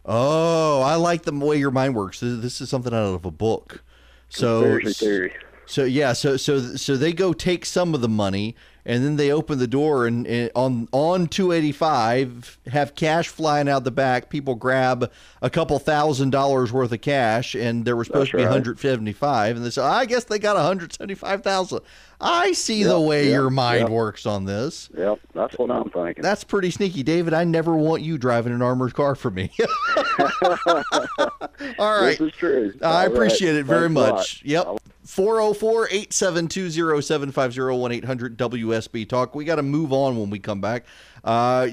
[0.06, 2.20] Oh, I like the way your mind works.
[2.20, 3.84] This this is something out of a book.
[4.30, 5.34] So, Conspiracy theory.
[5.66, 9.32] so yeah, so so so they go take some of the money, and then they
[9.32, 14.30] open the door and, and on on 285 have cash flying out the back.
[14.30, 18.38] People grab a couple thousand dollars worth of cash, and there was supposed That's to
[18.38, 18.50] be right.
[18.50, 21.80] 175, and they say, I guess they got 175,000.
[22.22, 23.90] I see the way yep, your mind yep.
[23.90, 24.90] works on this.
[24.98, 26.22] Yep, that's what I'm thinking.
[26.22, 27.34] That's pretty sneaky, David.
[27.34, 29.52] I never want you driving an armored car for me.
[31.78, 32.18] All right.
[32.18, 32.74] This is true.
[32.82, 33.12] I All right.
[33.12, 34.42] appreciate it very Thanks much.
[34.46, 34.80] Yep.
[35.06, 38.38] 404 872 0750 1 800
[38.76, 39.36] WSB Talk.
[39.36, 40.86] We got to move on when we come back.
[41.24, 41.68] Uh,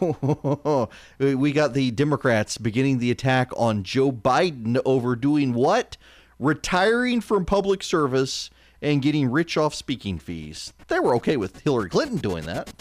[1.18, 5.96] we got the Democrats beginning the attack on Joe Biden over doing what?
[6.38, 10.72] Retiring from public service and getting rich off speaking fees.
[10.88, 12.72] They were okay with Hillary Clinton doing that.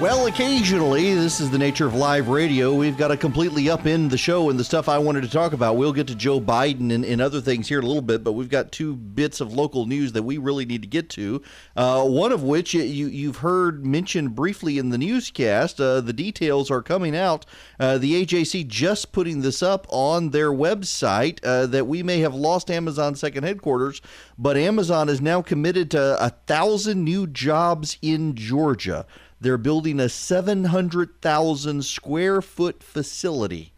[0.00, 2.74] Well, occasionally, this is the nature of live radio.
[2.74, 5.76] We've got to completely upend the show and the stuff I wanted to talk about.
[5.76, 8.32] We'll get to Joe Biden and, and other things here in a little bit, but
[8.32, 11.42] we've got two bits of local news that we really need to get to.
[11.76, 15.78] Uh, one of which you, you've heard mentioned briefly in the newscast.
[15.78, 17.44] Uh, the details are coming out.
[17.78, 22.34] Uh, the AJC just putting this up on their website uh, that we may have
[22.34, 24.00] lost Amazon's second headquarters,
[24.38, 29.04] but Amazon is now committed to a thousand new jobs in Georgia.
[29.40, 33.72] They're building a 700,000 square foot facility.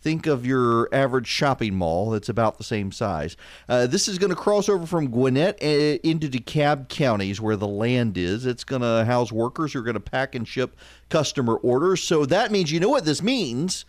[0.00, 3.36] Think of your average shopping mall that's about the same size.
[3.68, 7.66] Uh, this is going to cross over from Gwinnett uh, into DeKalb counties where the
[7.66, 8.46] land is.
[8.46, 10.76] It's going to house workers who are going to pack and ship
[11.08, 12.02] customer orders.
[12.02, 13.84] So that means, you know what this means?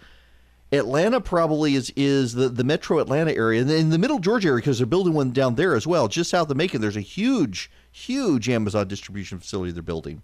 [0.71, 3.61] Atlanta probably is is the, the metro Atlanta area.
[3.61, 6.29] And in the middle Georgia area, because they're building one down there as well, just
[6.29, 10.21] south of Macon, there's a huge, huge Amazon distribution facility they're building.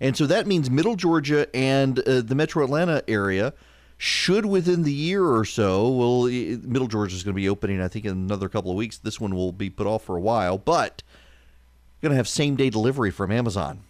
[0.00, 3.52] And so that means Middle Georgia and uh, the Metro Atlanta area
[3.96, 7.88] should within the year or so, well, Middle Georgia is going to be opening, I
[7.88, 8.98] think, in another couple of weeks.
[8.98, 11.02] This one will be put off for a while, but
[12.00, 13.80] going to have same day delivery from Amazon.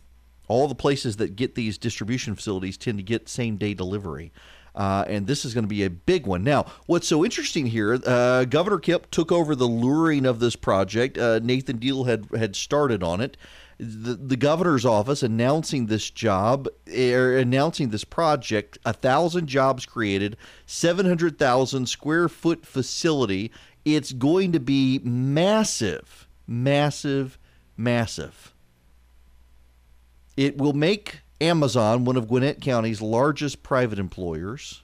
[0.48, 4.32] All the places that get these distribution facilities tend to get same day delivery.
[4.74, 6.42] Uh, and this is going to be a big one.
[6.44, 7.98] Now, what's so interesting here?
[8.06, 11.18] Uh, Governor Kemp took over the luring of this project.
[11.18, 13.36] Uh, Nathan Deal had had started on it.
[13.78, 20.36] The, the governor's office announcing this job, er, announcing this project, a thousand jobs created,
[20.66, 23.52] seven hundred thousand square foot facility.
[23.84, 27.38] It's going to be massive, massive,
[27.76, 28.52] massive.
[30.36, 34.82] It will make Amazon one of Gwinnett County's largest private employers,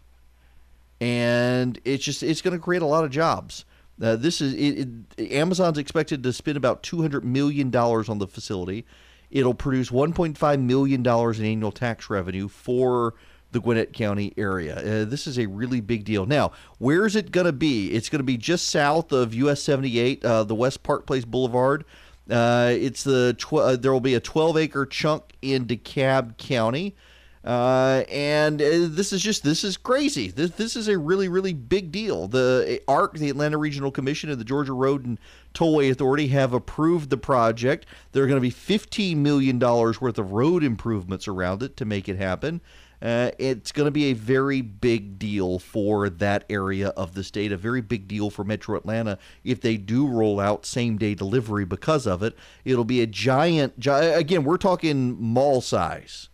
[1.00, 3.64] and it's just it's going to create a lot of jobs.
[4.00, 8.18] Uh, this is it, it, Amazon's expected to spend about two hundred million dollars on
[8.18, 8.84] the facility.
[9.30, 13.14] It'll produce one point five million dollars in annual tax revenue for
[13.54, 14.76] the Gwinnett County area.
[14.76, 16.26] Uh, this is a really big deal.
[16.26, 17.92] Now, where is it going to be?
[17.92, 21.84] It's going to be just south of US 78, uh, the West Park Place Boulevard.
[22.28, 26.96] Uh, it's the tw- uh, there will be a 12 acre chunk in DeKalb County.
[27.44, 30.28] Uh, and uh, this is just this is crazy.
[30.28, 32.26] This this is a really really big deal.
[32.26, 35.18] The ARC, the Atlanta Regional Commission, and the Georgia Road and
[35.52, 37.84] Tollway Authority have approved the project.
[38.12, 41.84] There are going to be fifteen million dollars worth of road improvements around it to
[41.84, 42.62] make it happen.
[43.02, 47.52] Uh, it's going to be a very big deal for that area of the state,
[47.52, 51.66] a very big deal for Metro Atlanta if they do roll out same day delivery
[51.66, 52.34] because of it.
[52.64, 56.30] It'll be a giant, gi- again, we're talking mall size.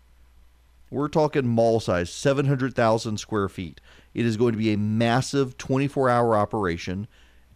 [0.90, 3.80] We're talking mall size, 700,000 square feet.
[4.12, 7.06] It is going to be a massive 24 hour operation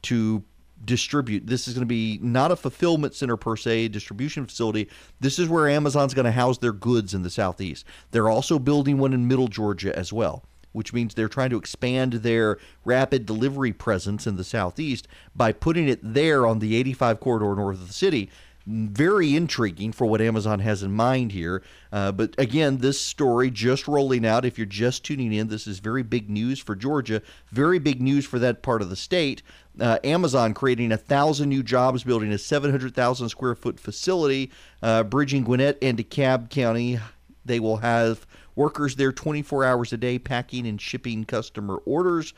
[0.02, 0.44] to
[0.84, 1.46] distribute.
[1.46, 4.88] This is going to be not a fulfillment center per se, distribution facility.
[5.18, 7.84] This is where Amazon's going to house their goods in the southeast.
[8.12, 12.14] They're also building one in Middle Georgia as well, which means they're trying to expand
[12.14, 17.54] their rapid delivery presence in the southeast by putting it there on the 85 corridor
[17.56, 18.30] north of the city
[18.66, 21.62] very intriguing for what Amazon has in mind here.
[21.92, 24.44] Uh, but again, this story just rolling out.
[24.44, 28.24] If you're just tuning in, this is very big news for Georgia, very big news
[28.24, 29.42] for that part of the state.
[29.78, 34.50] Uh, Amazon creating a thousand new jobs, building a 700,000 square foot facility,
[34.82, 36.98] uh, bridging Gwinnett and DeKalb County.
[37.44, 42.32] They will have workers there 24 hours a day, packing and shipping customer orders.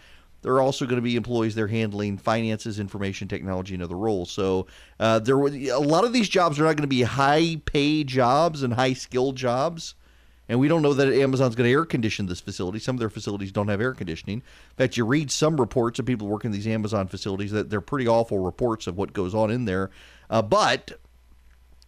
[0.46, 4.30] There are also going to be employees there handling finances, information technology, and other roles.
[4.30, 4.68] So
[5.00, 8.04] uh, there, were, a lot of these jobs are not going to be high pay
[8.04, 9.96] jobs and high skill jobs.
[10.48, 12.78] And we don't know that Amazon's going to air condition this facility.
[12.78, 14.36] Some of their facilities don't have air conditioning.
[14.36, 17.80] In fact, you read some reports of people working in these Amazon facilities that they're
[17.80, 19.90] pretty awful reports of what goes on in there.
[20.30, 20.92] Uh, but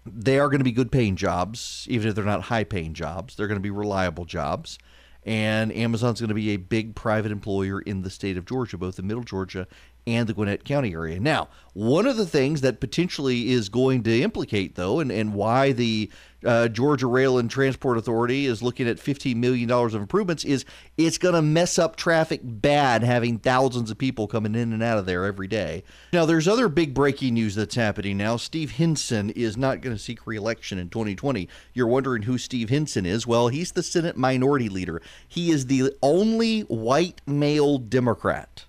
[0.05, 3.37] they are going to be good paying jobs, even if they're not high paying jobs.
[3.37, 4.81] They're going to be reliable jobs
[5.25, 8.99] and Amazon's going to be a big private employer in the state of Georgia, both
[8.99, 9.67] in Middle Georgia
[10.07, 11.21] and the Gwinnett County area.
[11.21, 15.73] Now, one of the things that potentially is going to implicate, though, and, and why
[15.73, 16.11] the
[16.45, 20.65] uh, Georgia Rail and Transport Authority is looking at $15 million of improvements is
[20.97, 24.99] it's going to mess up traffic bad having thousands of people coming in and out
[24.99, 25.83] of there every day.
[26.13, 28.37] Now, there's other big breaking news that's happening now.
[28.37, 31.49] Steve Henson is not going to seek reelection in 2020.
[31.75, 33.27] You're wondering who Steve Henson is?
[33.27, 35.03] Well, he's the Senate Minority Leader.
[35.27, 38.65] He is the only white male Democrat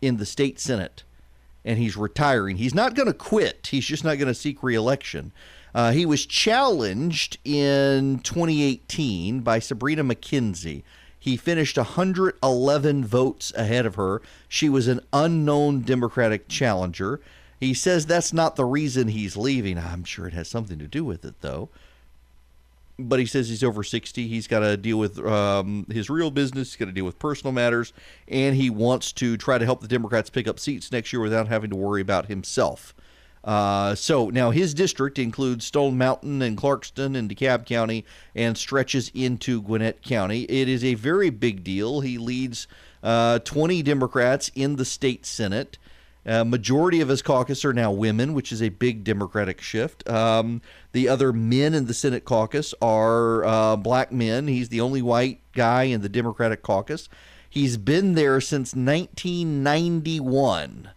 [0.00, 1.04] in the state Senate,
[1.64, 2.56] and he's retiring.
[2.56, 5.32] He's not going to quit, he's just not going to seek reelection.
[5.74, 10.82] Uh, he was challenged in 2018 by Sabrina McKenzie.
[11.18, 14.20] He finished 111 votes ahead of her.
[14.48, 17.20] She was an unknown Democratic challenger.
[17.60, 19.78] He says that's not the reason he's leaving.
[19.78, 21.70] I'm sure it has something to do with it, though
[23.08, 24.28] but he says he's over 60.
[24.28, 26.72] He's got to deal with um, his real business.
[26.72, 27.92] He's got to deal with personal matters,
[28.28, 31.48] and he wants to try to help the Democrats pick up seats next year without
[31.48, 32.94] having to worry about himself.
[33.44, 39.10] Uh, so now his district includes Stone Mountain and Clarkston and DeKalb County and stretches
[39.14, 40.42] into Gwinnett County.
[40.42, 42.00] It is a very big deal.
[42.00, 42.68] He leads
[43.02, 45.78] uh, 20 Democrats in the state Senate.
[46.24, 50.08] Uh, majority of his caucus are now women, which is a big Democratic shift.
[50.08, 54.46] Um, the other men in the Senate caucus are uh, black men.
[54.46, 57.08] He's the only white guy in the Democratic caucus.
[57.50, 60.90] He's been there since 1991.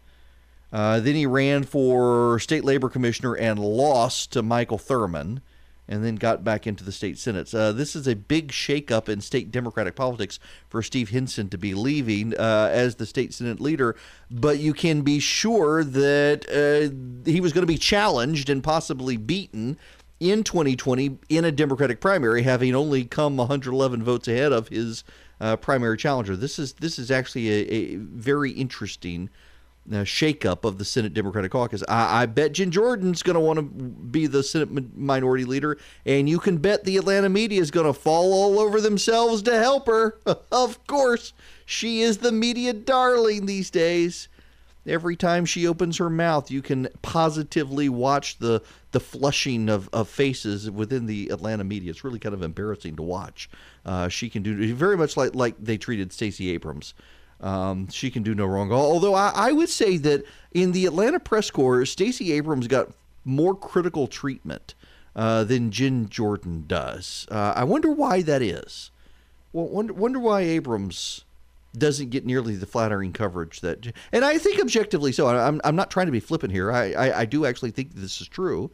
[0.76, 5.40] Uh, then he ran for state labor commissioner and lost to Michael Thurmond,
[5.88, 7.54] and then got back into the state senate.
[7.56, 11.74] Uh, this is a big shakeup in state Democratic politics for Steve Henson to be
[11.74, 13.96] leaving uh, as the state senate leader.
[14.30, 19.16] But you can be sure that uh, he was going to be challenged and possibly
[19.16, 19.78] beaten
[20.20, 25.06] in 2020 in a Democratic primary, having only come 111 votes ahead of his
[25.40, 26.36] uh, primary challenger.
[26.36, 29.30] This is this is actually a, a very interesting
[29.91, 31.84] uh, shakeup of the Senate Democratic Caucus.
[31.88, 35.78] I, I bet Jen Jordan's going to want to be the Senate mi- minority leader,
[36.06, 39.58] and you can bet the Atlanta media is going to fall all over themselves to
[39.58, 40.17] help her.
[40.52, 41.34] of course,
[41.65, 44.28] she is the media darling these days.
[44.88, 50.08] Every time she opens her mouth, you can positively watch the the flushing of, of
[50.08, 51.89] faces within the Atlanta media.
[51.89, 53.50] It's really kind of embarrassing to watch.
[53.84, 56.93] Uh, she can do very much like like they treated Stacey Abrams.
[57.41, 58.71] Um, she can do no wrong.
[58.71, 62.89] Although I, I, would say that in the Atlanta press corps, Stacey Abrams got
[63.26, 64.74] more critical treatment
[65.15, 67.28] uh, than Jen Jordan does.
[67.30, 68.89] Uh, I wonder why that is.
[69.52, 71.26] Well, wonder, wonder why Abrams
[71.78, 75.28] doesn't get nearly the flattering coverage that, and I think objectively so.
[75.28, 76.71] I'm, I'm not trying to be flippant here.
[76.71, 78.71] I, I, I do actually think this is true.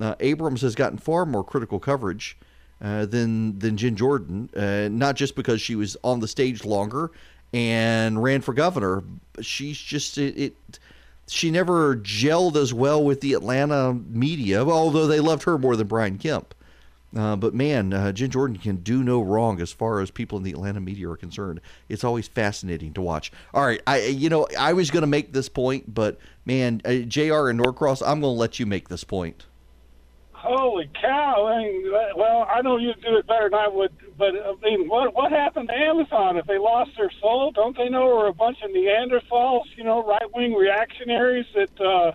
[0.00, 2.36] Uh, Abrams has gotten far more critical coverage
[2.80, 7.10] uh, than than Jen Jordan, uh, not just because she was on the stage longer
[7.54, 9.04] and ran for governor.
[9.40, 10.78] She's just it, it,
[11.28, 15.86] she never gelled as well with the Atlanta media, although they loved her more than
[15.86, 16.52] Brian Kemp.
[17.16, 20.42] Uh, but man, uh, Jen Jordan can do no wrong as far as people in
[20.42, 21.60] the Atlanta media are concerned.
[21.88, 23.30] It's always fascinating to watch.
[23.54, 26.94] All right, I you know I was going to make this point, but man, uh,
[27.06, 27.50] Jr.
[27.50, 29.46] and Norcross, I'm going to let you make this point.
[30.44, 31.46] Holy cow!
[31.46, 34.88] I mean, well, I know you'd do it better than I would, but I mean,
[34.90, 36.36] what what happened to Amazon?
[36.36, 39.62] If they lost their soul, don't they know we're a bunch of Neanderthals?
[39.76, 42.12] You know, right wing reactionaries that uh,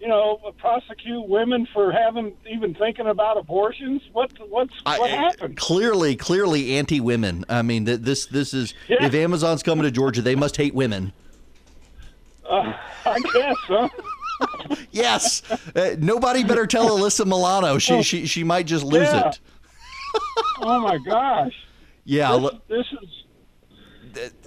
[0.00, 4.02] you know prosecute women for having even thinking about abortions.
[4.12, 5.56] What what's what happened?
[5.56, 7.44] Clearly, clearly anti-women.
[7.48, 9.04] I mean, this this is Yeah.
[9.04, 11.12] if Amazon's coming to Georgia, they must hate women.
[12.48, 12.72] Uh,
[13.06, 13.88] I guess, huh?
[14.90, 15.42] Yes,
[15.74, 17.78] uh, nobody better tell Alyssa Milano.
[17.78, 19.28] She she she might just lose Yeah.
[19.28, 19.40] it.
[20.60, 21.52] oh my gosh!
[22.04, 22.36] Yeah.
[22.38, 23.08] this, this is.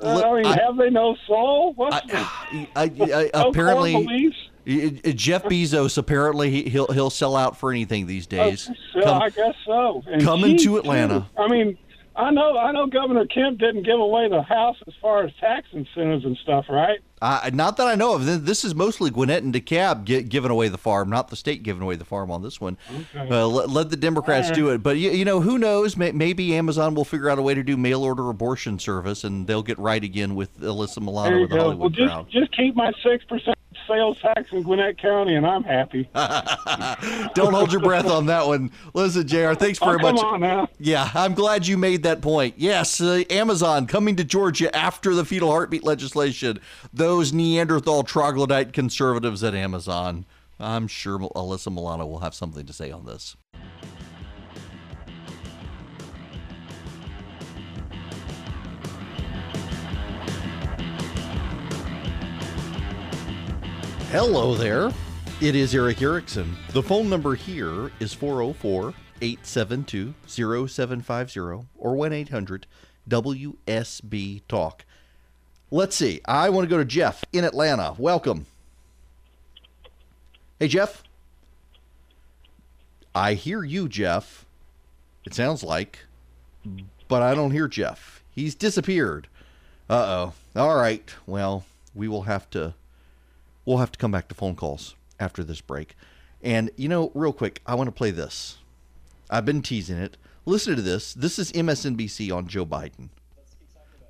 [0.01, 1.73] I mean, I- have they no soul?
[1.75, 4.37] What's I, I, no apparently, core beliefs?
[4.65, 8.71] y- y- Jeff Bezos apparently he- he'll he'll sell out for anything these days.
[8.93, 10.01] So Come- I guess so.
[10.07, 11.19] And coming she, to Atlanta.
[11.35, 11.41] too.
[11.41, 11.77] I mean,
[12.17, 15.67] I know I know Governor Kemp didn't give away the house as far as tax
[15.71, 16.99] incentives and stuff, right?
[17.21, 18.25] Uh, not that I know of.
[18.45, 21.81] This is mostly Gwinnett and DeKalb gi- giving away the farm, not the state giving
[21.83, 22.77] away the farm on this one.
[23.15, 23.29] Okay.
[23.29, 24.83] Uh, let, let the Democrats All do it.
[24.83, 25.95] But you, you know, who knows?
[25.97, 29.47] May, maybe Amazon will figure out a way to do mail order abortion service, and
[29.47, 31.61] they'll get right again with Alyssa Milano with the go.
[31.61, 32.29] Well, Hollywood just crowd.
[32.29, 33.57] just keep my six percent
[33.87, 36.09] sales tax in Gwinnett County, and I'm happy.
[37.33, 38.71] Don't hold your breath on that one.
[38.93, 39.53] Listen, Jr.
[39.53, 40.23] Thanks very Oh, come much.
[40.23, 40.67] on now.
[40.79, 42.55] Yeah, I'm glad you made that point.
[42.57, 46.59] Yes, uh, Amazon coming to Georgia after the fetal heartbeat legislation.
[46.93, 50.25] Those Neanderthal troglodyte conservatives at Amazon.
[50.59, 53.35] I'm sure Alyssa Milano will have something to say on this.
[64.11, 64.89] Hello there.
[65.41, 66.55] It is Erick Erickson.
[66.71, 71.39] The phone number here is 404 872 0750
[71.77, 72.67] or 1 800
[73.09, 74.85] WSB Talk.
[75.71, 76.21] Let's see.
[76.23, 77.95] I want to go to Jeff in Atlanta.
[77.97, 78.45] Welcome.
[80.57, 81.03] Hey, Jeff.
[83.13, 84.45] I hear you, Jeff.
[85.25, 86.05] It sounds like,
[87.09, 88.23] but I don't hear Jeff.
[88.31, 89.27] He's disappeared.
[89.89, 90.61] Uh oh.
[90.61, 91.13] All right.
[91.25, 92.73] Well, we will have to
[93.67, 95.95] we'll have to come back to phone calls after this break.
[96.41, 98.57] And you know, real quick, I want to play this.
[99.29, 100.15] I've been teasing it.
[100.45, 101.13] Listen to this.
[101.13, 103.09] This is MSNBC on Joe Biden.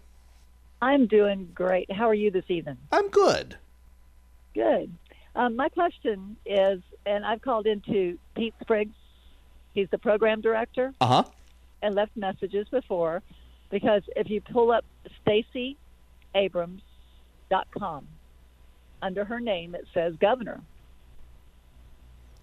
[0.81, 1.91] I'm doing great.
[1.91, 2.77] How are you this evening?
[2.91, 3.55] I'm good.
[4.55, 4.91] Good.
[5.35, 8.95] Um, my question is, and I've called into Pete Spriggs.
[9.73, 11.23] He's the program director Uh-huh.
[11.83, 13.21] and left messages before
[13.69, 14.85] because if you pull up
[15.25, 18.07] StaceyAbrams.com,
[19.01, 20.61] under her name it says governor.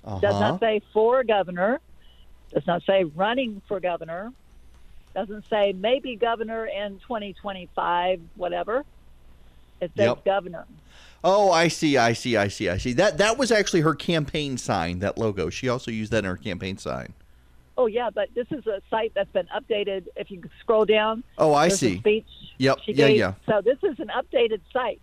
[0.04, 0.20] Uh-huh.
[0.20, 1.80] Does not say for governor.
[2.52, 4.30] Does not say running for governor.
[5.14, 8.84] Doesn't say maybe governor in 2025, whatever.
[9.80, 10.24] It says Yep.
[10.24, 10.66] governor.
[11.22, 12.92] Oh, I see, I see, I see, I see.
[12.92, 15.50] That that was actually her campaign sign, that logo.
[15.50, 17.14] She also used that in her campaign sign.
[17.76, 20.06] Oh yeah, but this is a site that's been updated.
[20.16, 21.98] If you scroll down, Oh, I see.
[21.98, 22.26] Speech
[22.58, 22.78] Yep.
[22.86, 23.16] Yeah, gave.
[23.16, 23.34] yeah.
[23.46, 25.00] So this is an updated site.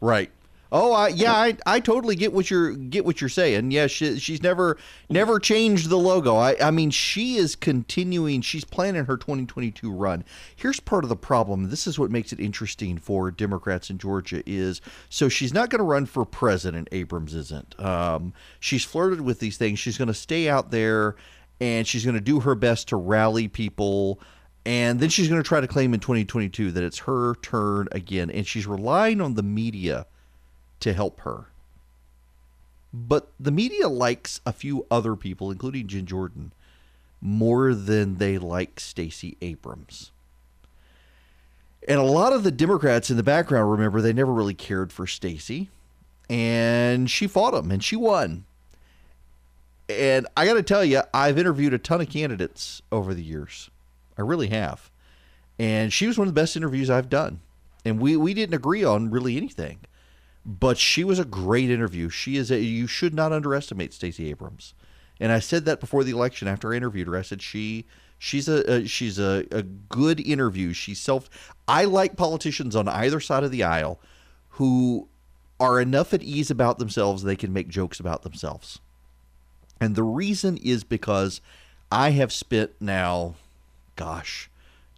[0.00, 0.30] Right.
[0.74, 3.72] Oh, I, yeah, I, I totally get what you're get what you're saying.
[3.72, 4.78] Yeah, she, she's never
[5.10, 6.36] never changed the logo.
[6.36, 8.40] I, I mean, she is continuing.
[8.40, 10.24] She's planning her 2022 run.
[10.56, 11.68] Here's part of the problem.
[11.68, 14.42] This is what makes it interesting for Democrats in Georgia.
[14.46, 16.88] Is so she's not going to run for president.
[16.90, 17.78] Abrams isn't.
[17.78, 19.78] Um, she's flirted with these things.
[19.78, 21.16] She's going to stay out there,
[21.62, 24.18] and she's going to do her best to rally people.
[24.66, 28.32] And then she's going to try to claim in 2022 that it's her turn again.
[28.32, 30.06] And she's relying on the media
[30.80, 31.46] to help her.
[32.92, 36.52] But the media likes a few other people, including Jen Jordan,
[37.20, 40.10] more than they like Stacey Abrams.
[41.86, 45.06] And a lot of the Democrats in the background, remember, they never really cared for
[45.06, 45.70] Stacey.
[46.28, 48.46] And she fought them and she won.
[50.00, 53.70] And I got to tell you, I've interviewed a ton of candidates over the years.
[54.16, 54.90] I really have.
[55.58, 57.40] And she was one of the best interviews I've done.
[57.84, 59.80] And we, we didn't agree on really anything
[60.44, 62.08] but she was a great interview.
[62.08, 64.74] She is a you should not underestimate Stacey Abrams.
[65.20, 67.16] And I said that before the election after I interviewed her.
[67.16, 67.86] I said she
[68.18, 70.72] she's a, a she's a, a good interview.
[70.72, 74.00] She's self I like politicians on either side of the aisle
[74.50, 75.08] who
[75.60, 78.80] are enough at ease about themselves they can make jokes about themselves.
[79.82, 81.40] And the reason is because
[81.90, 83.34] I have spent now
[83.96, 84.48] gosh,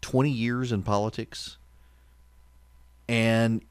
[0.03, 1.57] 20 years in politics.
[3.09, 3.63] And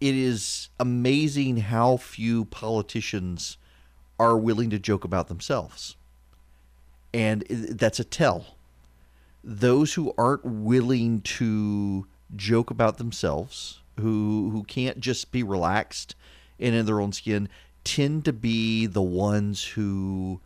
[0.00, 3.58] it is amazing how few politicians
[4.18, 5.94] are willing to joke about themselves.
[7.14, 8.56] And that's a tell.
[9.44, 16.16] Those who aren't willing to joke about themselves, who who can't just be relaxed
[16.58, 17.48] and in their own skin,
[17.84, 20.40] tend to be the ones who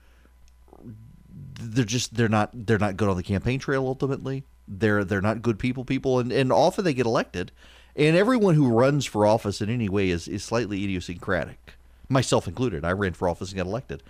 [1.61, 4.45] they're just they're not they're not good on the campaign trail ultimately.
[4.69, 7.53] They're they're not good people people and, and often they get elected
[7.97, 11.75] and everyone who runs for office in any way is, is slightly idiosyncratic,
[12.11, 12.85] myself included.
[12.85, 14.03] I ran for office and got elected.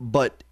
[0.00, 0.42] But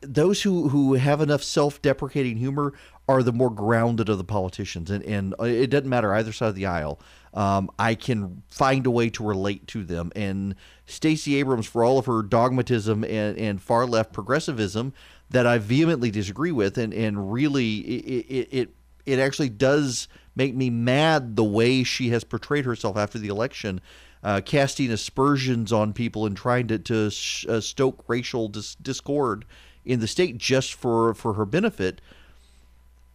[0.00, 2.72] those who, who have enough self deprecating humor
[3.08, 4.90] are the more grounded of the politicians.
[4.90, 6.98] And, and uh, it doesn't matter either side of the aisle.
[7.34, 10.12] Um, I can find a way to relate to them.
[10.14, 10.54] And
[10.86, 14.94] Stacey Abrams, for all of her dogmatism and, and far left progressivism
[15.30, 18.74] that I vehemently disagree with, and, and really it, it, it,
[19.04, 20.06] it actually does
[20.36, 23.80] make me mad the way she has portrayed herself after the election,
[24.22, 29.44] uh, casting aspersions on people and trying to, to sh- uh, stoke racial dis- discord
[29.84, 32.00] in the state just for, for her benefit.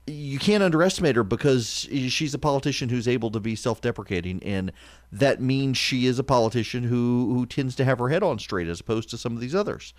[0.09, 4.71] You can't underestimate her because she's a politician who's able to be self-deprecating, and
[5.11, 8.67] that means she is a politician who who tends to have her head on straight
[8.67, 9.93] as opposed to some of these others.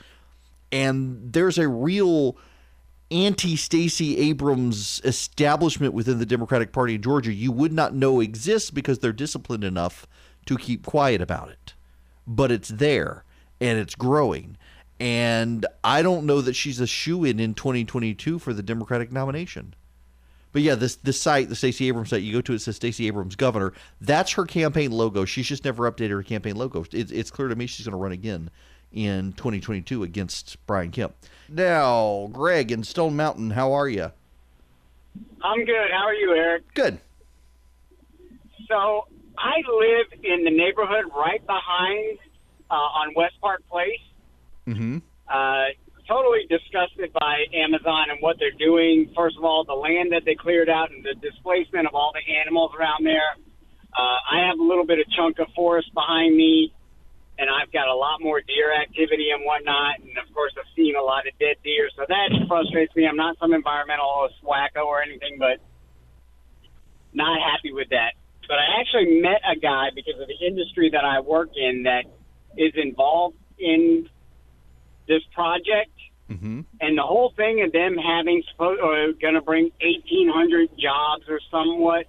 [0.72, 2.36] And there's a real
[3.10, 8.70] anti Stacey Abrams establishment within the Democratic Party in Georgia you would not know exists
[8.70, 10.06] because they're disciplined enough
[10.46, 11.74] to keep quiet about it.
[12.26, 13.24] But it's there
[13.60, 14.56] and it's growing.
[14.98, 19.74] And I don't know that she's a shoe in in 2022 for the Democratic nomination.
[20.52, 23.06] But yeah, this this site, the Stacey Abrams site, you go to it says Stacey
[23.06, 23.72] Abrams governor.
[24.00, 25.24] That's her campaign logo.
[25.24, 26.84] She's just never updated her campaign logo.
[26.92, 28.50] It's, it's clear to me she's going to run again
[28.92, 31.14] in 2022 against Brian Kemp.
[31.48, 34.10] Now, Greg in Stone Mountain, how are you?
[35.42, 35.90] I'm good.
[35.92, 36.74] How are you, Erick?
[36.74, 36.98] Good.
[38.68, 39.06] So
[39.38, 42.18] I live in the neighborhood right behind
[42.70, 44.00] uh, on West Park Place.
[44.66, 44.98] Mm-hmm.
[45.28, 45.64] Uh,
[46.10, 49.14] totally disgusted by Amazon and what they're doing.
[49.14, 52.26] First of all, the land that they cleared out and the displacement of all the
[52.34, 53.38] animals around there.
[53.94, 56.74] Uh, I have a little bit of chunk of forest behind me
[57.40, 60.04] and I've got a lot more deer activity and whatnot.
[60.04, 63.08] And of course, I've seen a lot of dead deer, so that frustrates me.
[63.08, 65.56] I'm not some environmentalist wacko or anything, but
[67.14, 68.12] not happy with that.
[68.46, 72.04] But I actually met a guy because of the industry that I work in that
[72.60, 74.06] is involved in
[75.08, 75.96] this project.
[76.30, 76.60] Mm-hmm.
[76.80, 81.40] And the whole thing of them having supposed or going to bring 1,800 jobs or
[81.50, 82.06] somewhat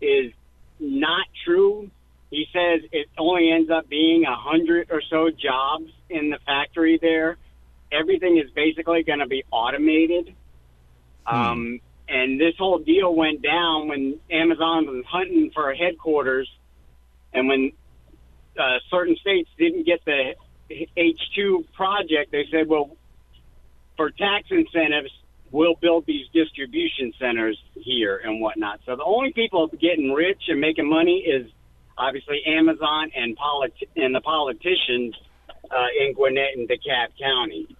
[0.00, 0.32] is
[0.78, 1.90] not true
[2.30, 6.98] he says it only ends up being a hundred or so jobs in the factory
[7.00, 7.36] there.
[7.90, 10.34] Everything is basically going to be automated.
[11.26, 11.34] Hmm.
[11.36, 16.50] Um, and this whole deal went down when Amazon was hunting for a headquarters,
[17.32, 17.72] and when
[18.58, 20.34] uh, certain states didn't get the
[20.70, 22.96] HQ2 project, they said, well,
[24.00, 25.10] for tax incentives,
[25.50, 28.80] we'll build these distribution centers here and whatnot.
[28.86, 31.50] So the only people getting rich and making money is
[31.98, 35.14] obviously Amazon and polit- and the politicians
[35.70, 37.76] uh, in Gwinnett and DeKalb County.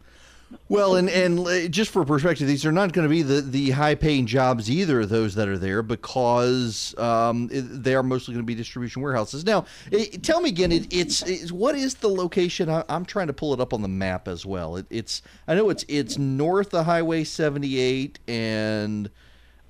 [0.68, 3.70] Well, and and uh, just for perspective, these are not going to be the, the
[3.70, 5.00] high paying jobs either.
[5.00, 9.44] Of those that are there because um, they are mostly going to be distribution warehouses.
[9.44, 12.68] Now, it, tell me again, it, it's, it's what is the location?
[12.68, 14.76] I, I'm trying to pull it up on the map as well.
[14.76, 19.10] It, it's I know it's it's north of Highway 78 and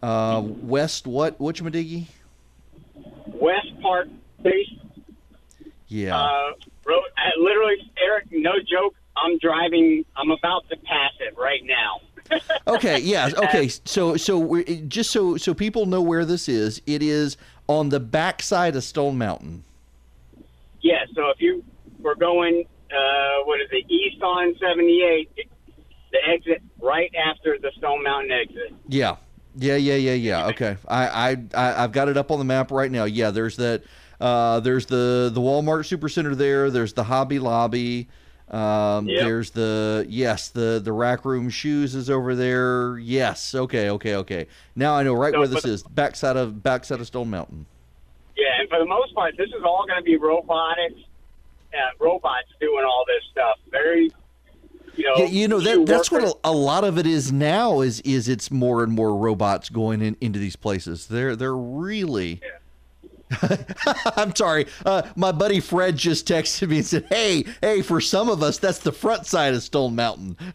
[0.02, 2.06] uh, west what Whatchamadiggee?
[3.26, 4.08] West Park
[4.42, 4.68] Place.
[5.88, 6.18] Yeah.
[6.18, 6.52] Uh,
[6.84, 7.02] road,
[7.38, 8.94] literally, Erick, no joke.
[9.16, 10.04] I'm driving.
[10.16, 12.00] I'm about to pass it right now.
[12.68, 17.36] okay yes okay so so just so so people know where this is it is
[17.66, 19.64] on the backside of stone mountain
[20.80, 21.04] Yeah.
[21.14, 21.64] So if you
[21.98, 25.28] were going, uh, what is it, east on 78,
[26.12, 28.74] the exit right after the Stone Mountain exit.
[28.88, 29.16] yeah
[29.56, 32.70] yeah yeah yeah yeah okay I, I i i've got it up on the map
[32.70, 33.82] right now yeah there's that
[34.20, 38.06] uh there's the the walmart supercenter there there's the hobby lobby
[38.50, 39.20] um Yep.
[39.24, 44.46] there's the yes the the rack room shoes is over there yes okay okay okay
[44.74, 47.66] now i know right So where this is backside of backside of stone mountain
[48.36, 50.98] Yeah, and for the most part, this is all going to be robotics,
[51.74, 53.58] uh, robots doing all this stuff.
[53.70, 54.10] Very,
[54.96, 55.14] you know.
[55.18, 57.80] Yeah, you know that that's what a, a lot of it is now.
[57.82, 61.06] Is is it's more and more robots going in, into these places.
[61.06, 62.40] They're they're really.
[64.16, 64.66] I'm sorry.
[64.84, 68.58] Uh, my buddy Fred just texted me and said, "Hey, hey, for some of us,
[68.58, 70.36] that's the front side of Stone Mountain."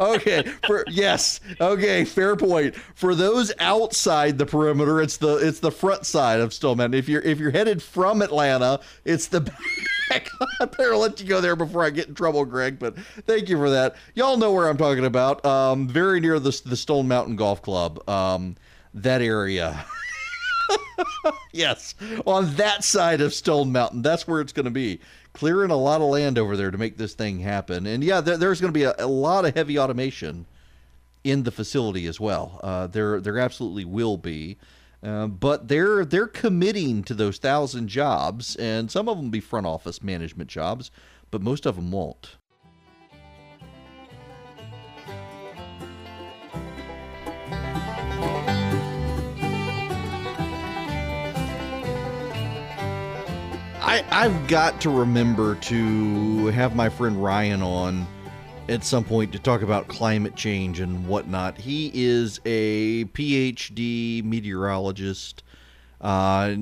[0.00, 2.74] okay, for yes, okay, fair point.
[2.94, 6.98] For those outside the perimeter, it's the it's the front side of Stone Mountain.
[6.98, 9.40] If you're if you're headed from Atlanta, it's the
[10.10, 10.28] back.
[10.60, 12.78] I better let you go there before I get in trouble, Greg.
[12.78, 13.96] But thank you for that.
[14.14, 15.44] Y'all know where I'm talking about.
[15.46, 18.06] Um, very near the the Stone Mountain Golf Club.
[18.08, 18.56] Um,
[18.94, 19.84] that area.
[21.52, 21.94] yes,
[22.26, 24.02] on that side of Stone Mountain.
[24.02, 25.00] That's where it's going to be.
[25.32, 27.86] Clearing a lot of land over there to make this thing happen.
[27.86, 30.46] And yeah, there, there's going to be a, a lot of heavy automation
[31.24, 32.60] in the facility as well.
[32.62, 34.58] Uh, there, there absolutely will be.
[35.02, 39.66] Uh, but they're they're committing to those thousand jobs, and some of them be front
[39.66, 40.92] office management jobs,
[41.32, 42.36] but most of them won't.
[53.92, 58.06] I, I've got to remember to have my friend Ryan on
[58.70, 61.58] at some point to talk about climate change and whatnot.
[61.58, 65.42] He is a PhD meteorologist,
[66.00, 66.54] uh,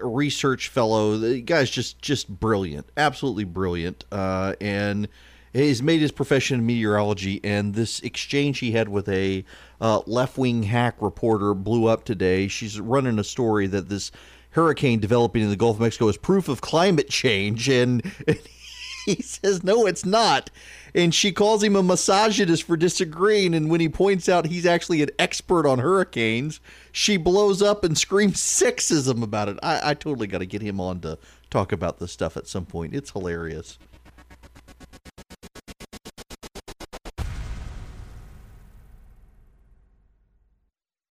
[0.00, 1.18] research fellow.
[1.18, 5.08] The guy's just just brilliant, absolutely brilliant, uh, and
[5.52, 7.38] he's made his profession in meteorology.
[7.44, 9.44] And this exchange he had with a
[9.78, 12.48] uh, left wing hack reporter blew up today.
[12.48, 14.10] She's running a story that this
[14.58, 18.02] hurricane developing in the Gulf of Mexico is proof of climate change, and
[19.06, 20.50] he says no, it's not.
[20.94, 23.54] And she calls him a misogynist for disagreeing.
[23.54, 27.96] And when he points out he's actually an expert on hurricanes, she blows up and
[27.96, 29.58] screams sexism about it.
[29.62, 31.18] I, I totally got to get him on to
[31.50, 32.96] talk about this stuff at some point.
[32.96, 33.78] It's hilarious.